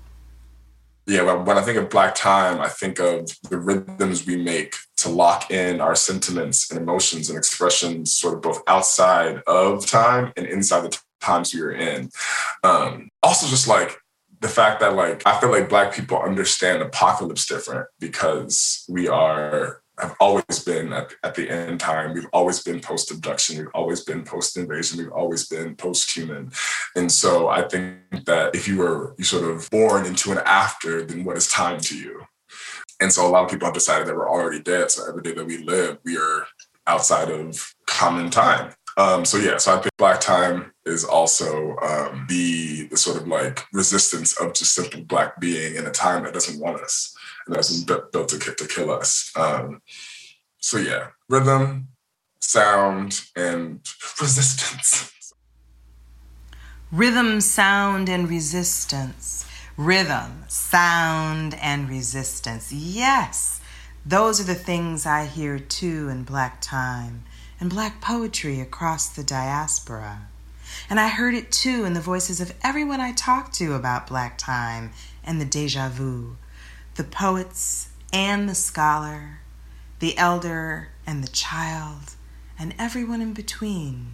Yeah, 1.06 1.22
when 1.32 1.56
I 1.56 1.62
think 1.62 1.78
of 1.78 1.88
Black 1.88 2.14
time, 2.14 2.60
I 2.60 2.68
think 2.68 2.98
of 2.98 3.30
the 3.48 3.56
rhythms 3.56 4.26
we 4.26 4.36
make 4.36 4.74
to 4.98 5.08
lock 5.08 5.50
in 5.50 5.80
our 5.80 5.94
sentiments 5.94 6.70
and 6.70 6.78
emotions 6.78 7.30
and 7.30 7.38
expressions, 7.38 8.14
sort 8.14 8.34
of 8.34 8.42
both 8.42 8.62
outside 8.66 9.42
of 9.46 9.86
time 9.86 10.34
and 10.36 10.44
inside 10.44 10.82
the 10.82 10.98
times 11.22 11.54
we 11.54 11.62
are 11.62 11.72
in. 11.72 12.10
Um, 12.62 13.08
also, 13.22 13.46
just 13.46 13.68
like 13.68 13.96
the 14.40 14.48
fact 14.48 14.80
that, 14.80 14.94
like, 14.94 15.22
I 15.24 15.40
feel 15.40 15.50
like 15.50 15.70
Black 15.70 15.94
people 15.94 16.20
understand 16.20 16.82
apocalypse 16.82 17.46
different 17.46 17.86
because 18.00 18.84
we 18.86 19.08
are 19.08 19.80
have 19.98 20.14
always 20.18 20.64
been 20.64 20.92
at, 20.92 21.12
at 21.22 21.34
the 21.34 21.48
end 21.48 21.80
time. 21.80 22.14
We've 22.14 22.26
always 22.32 22.62
been 22.62 22.80
post 22.80 23.10
abduction. 23.10 23.58
We've 23.58 23.74
always 23.74 24.02
been 24.02 24.24
post 24.24 24.56
invasion. 24.56 24.98
We've 24.98 25.12
always 25.12 25.46
been 25.46 25.76
post 25.76 26.10
human. 26.10 26.50
And 26.96 27.10
so 27.10 27.48
I 27.48 27.62
think 27.68 28.24
that 28.26 28.54
if 28.54 28.66
you 28.66 28.78
were 28.78 29.14
you 29.18 29.24
sort 29.24 29.48
of 29.48 29.70
born 29.70 30.06
into 30.06 30.32
an 30.32 30.40
after, 30.44 31.04
then 31.04 31.24
what 31.24 31.36
is 31.36 31.48
time 31.48 31.80
to 31.80 31.98
you? 31.98 32.22
And 33.00 33.12
so 33.12 33.26
a 33.26 33.30
lot 33.30 33.44
of 33.44 33.50
people 33.50 33.66
have 33.66 33.74
decided 33.74 34.06
that 34.06 34.16
we're 34.16 34.30
already 34.30 34.60
dead. 34.60 34.90
So 34.90 35.08
every 35.08 35.22
day 35.22 35.34
that 35.34 35.46
we 35.46 35.58
live, 35.58 35.98
we 36.04 36.16
are 36.16 36.46
outside 36.86 37.30
of 37.30 37.74
common 37.86 38.30
time. 38.30 38.72
Um, 38.96 39.24
so 39.24 39.38
yeah, 39.38 39.56
so 39.56 39.76
I 39.76 39.80
think 39.80 39.90
black 39.98 40.20
time 40.20 40.72
is 40.86 41.04
also 41.04 41.76
um, 41.78 42.26
the, 42.28 42.86
the 42.88 42.96
sort 42.96 43.16
of 43.16 43.26
like 43.26 43.64
resistance 43.72 44.38
of 44.40 44.54
just 44.54 44.74
simple 44.74 45.02
black 45.02 45.40
being 45.40 45.74
in 45.74 45.86
a 45.86 45.90
time 45.90 46.22
that 46.24 46.34
doesn't 46.34 46.60
want 46.60 46.80
us 46.80 47.16
and 47.46 47.56
that's 47.56 47.82
built 47.84 48.12
to, 48.12 48.38
to 48.38 48.68
kill 48.68 48.90
us. 48.90 49.32
Um, 49.36 49.82
so 50.58 50.78
yeah, 50.78 51.08
rhythm, 51.28 51.88
sound, 52.40 53.20
and 53.36 53.80
resistance. 54.20 55.10
Rhythm, 56.90 57.40
sound, 57.40 58.08
and 58.08 58.28
resistance. 58.30 59.46
Rhythm, 59.76 60.44
sound, 60.48 61.54
and 61.60 61.88
resistance. 61.88 62.72
Yes, 62.72 63.60
those 64.06 64.40
are 64.40 64.44
the 64.44 64.54
things 64.54 65.04
I 65.04 65.26
hear 65.26 65.58
too 65.58 66.08
in 66.08 66.22
Black 66.22 66.60
time 66.60 67.24
and 67.58 67.70
Black 67.70 68.00
poetry 68.00 68.60
across 68.60 69.08
the 69.08 69.24
diaspora. 69.24 70.28
And 70.88 71.00
I 71.00 71.08
heard 71.08 71.34
it 71.34 71.50
too 71.50 71.84
in 71.84 71.94
the 71.94 72.00
voices 72.00 72.40
of 72.40 72.54
everyone 72.62 73.00
I 73.00 73.12
talked 73.12 73.54
to 73.54 73.74
about 73.74 74.06
Black 74.06 74.38
time 74.38 74.90
and 75.24 75.40
the 75.40 75.44
deja 75.44 75.88
vu 75.88 76.36
the 76.94 77.04
poets 77.04 77.88
and 78.12 78.48
the 78.48 78.54
scholar, 78.54 79.40
the 79.98 80.16
elder 80.16 80.90
and 81.04 81.24
the 81.24 81.28
child, 81.28 82.14
and 82.56 82.72
everyone 82.78 83.20
in 83.20 83.32
between. 83.32 84.12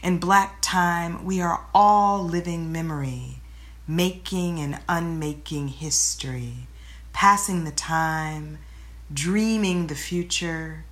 In 0.00 0.18
black 0.18 0.58
time, 0.62 1.24
we 1.24 1.40
are 1.40 1.66
all 1.74 2.22
living 2.22 2.70
memory, 2.70 3.40
making 3.88 4.60
and 4.60 4.78
unmaking 4.88 5.68
history, 5.68 6.68
passing 7.12 7.64
the 7.64 7.72
time, 7.72 8.58
dreaming 9.12 9.88
the 9.88 9.96
future, 9.96 10.84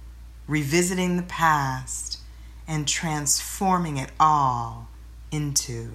revisiting 0.49 1.17
the 1.17 1.23
past, 1.23 2.19
and 2.67 2.89
transforming 2.89 3.97
it 3.97 4.11
all 4.19 4.89
into 5.31 5.93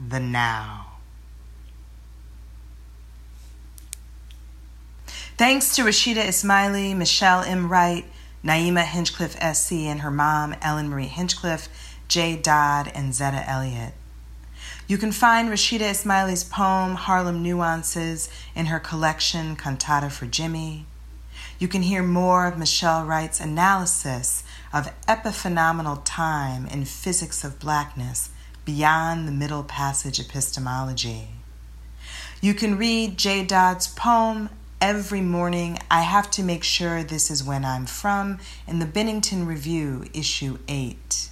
the 0.00 0.18
now. 0.18 0.97
Thanks 5.38 5.76
to 5.76 5.82
Rashidah 5.82 6.24
Ismaili, 6.24 6.96
Michelle 6.96 7.42
M. 7.42 7.68
Wright, 7.68 8.04
Naima 8.44 8.84
Hinchcliffe 8.84 9.36
SC, 9.40 9.72
and 9.86 10.00
her 10.00 10.10
mom, 10.10 10.56
Ellen 10.60 10.88
Marie 10.88 11.06
Hinchcliffe, 11.06 11.68
jayy 12.08 12.42
dodd, 12.42 12.90
and 12.92 13.12
Zetta 13.12 13.48
Elliott. 13.48 13.94
You 14.88 14.98
can 14.98 15.12
find 15.12 15.48
Rashidah 15.48 15.92
Ismaili's 15.92 16.42
poem, 16.42 16.96
Harlem 16.96 17.40
Nuances, 17.40 18.28
in 18.56 18.66
her 18.66 18.80
collection, 18.80 19.54
Cantata 19.54 20.10
for 20.10 20.26
Jimmy. 20.26 20.86
You 21.60 21.68
can 21.68 21.82
hear 21.82 22.02
more 22.02 22.46
of 22.46 22.58
Michelle 22.58 23.04
Wright's 23.04 23.38
analysis 23.38 24.42
of 24.72 24.90
epiphenomenal 25.06 26.02
time 26.04 26.66
in 26.66 26.84
physics 26.84 27.44
of 27.44 27.60
blackness 27.60 28.30
beyond 28.64 29.28
the 29.28 29.32
Middle 29.32 29.62
Passage 29.62 30.18
epistemology. 30.18 31.28
You 32.40 32.54
can 32.54 32.76
read 32.76 33.16
jayy 33.16 33.46
dodd's 33.46 33.86
poem, 33.86 34.48
every 34.80 35.20
morning. 35.20 35.78
I 35.90 36.02
have 36.02 36.30
to 36.32 36.42
make 36.42 36.62
sure 36.62 37.02
this 37.02 37.30
is 37.30 37.42
when 37.42 37.64
I'm 37.64 37.86
from 37.86 38.38
in 38.66 38.78
the 38.78 38.86
Bennington 38.86 39.46
Review, 39.46 40.04
issue 40.14 40.58
8. 40.68 41.30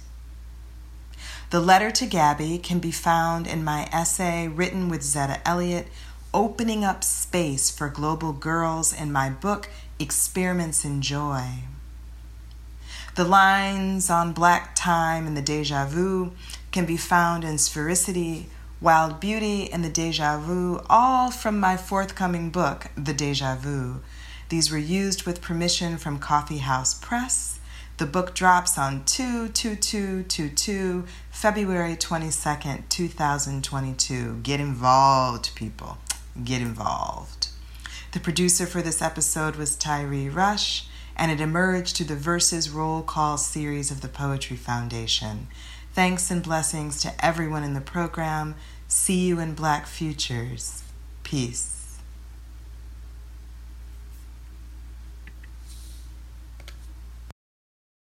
The 1.49 1.61
letter 1.61 1.89
to 1.91 2.05
Gabby 2.05 2.57
can 2.57 2.79
be 2.79 2.91
found 2.91 3.47
in 3.47 3.63
my 3.63 3.87
essay 3.93 4.47
written 4.47 4.89
with 4.89 5.01
Zetta 5.01 5.39
Elliott, 5.45 5.87
Opening 6.33 6.83
Up 6.83 7.03
Space 7.03 7.69
for 7.69 7.87
Global 7.87 8.33
Girls, 8.33 8.91
in 8.91 9.11
my 9.11 9.29
book, 9.29 9.69
Experiments 9.97 10.83
in 10.83 11.01
Joy. 11.01 11.59
The 13.15 13.23
lines 13.23 14.09
on 14.09 14.33
black 14.33 14.75
time 14.75 15.25
and 15.25 15.37
the 15.37 15.41
deja 15.41 15.85
vu 15.85 16.33
can 16.71 16.85
be 16.85 16.97
found 16.97 17.43
in 17.43 17.55
Sphericity, 17.55 18.47
Wild 18.79 19.19
Beauty, 19.19 19.73
and 19.73 19.83
The 19.83 19.89
Deja 19.89 20.37
Vu, 20.37 20.79
all 20.87 21.31
from 21.31 21.59
my 21.59 21.77
forthcoming 21.77 22.51
book, 22.51 22.91
The 22.95 23.11
Deja 23.11 23.55
Vu. 23.55 24.01
These 24.49 24.71
were 24.71 24.77
used 24.77 25.23
with 25.23 25.41
permission 25.41 25.97
from 25.97 26.19
Coffee 26.19 26.59
House 26.59 26.93
Press. 26.93 27.59
The 27.97 28.05
book 28.05 28.35
drops 28.35 28.77
on 28.77 29.03
22222, 29.05 31.05
February 31.31 31.95
22nd, 31.95 32.87
2022. 32.87 34.41
Get 34.43 34.59
involved, 34.59 35.55
people. 35.55 35.97
Get 36.43 36.61
involved. 36.61 37.47
The 38.11 38.19
producer 38.19 38.67
for 38.67 38.83
this 38.83 39.01
episode 39.01 39.55
was 39.55 39.75
Tyree 39.75 40.29
Rush, 40.29 40.87
and 41.15 41.31
it 41.31 41.41
emerged 41.41 41.95
to 41.95 42.03
the 42.03 42.15
Verses 42.15 42.69
Roll 42.69 43.01
Call 43.01 43.39
series 43.39 43.89
of 43.89 44.01
the 44.01 44.07
Poetry 44.07 44.55
Foundation. 44.55 45.47
Thanks 45.97 46.29
and 46.29 46.43
blessings 46.43 47.01
to 47.01 47.25
everyone 47.25 47.63
in 47.63 47.73
the 47.73 47.81
program. 47.81 48.53
See 48.87 49.25
you 49.25 49.39
in 49.39 49.55
Black 49.55 49.87
Futures. 49.87 50.83
Peace. 51.23 51.76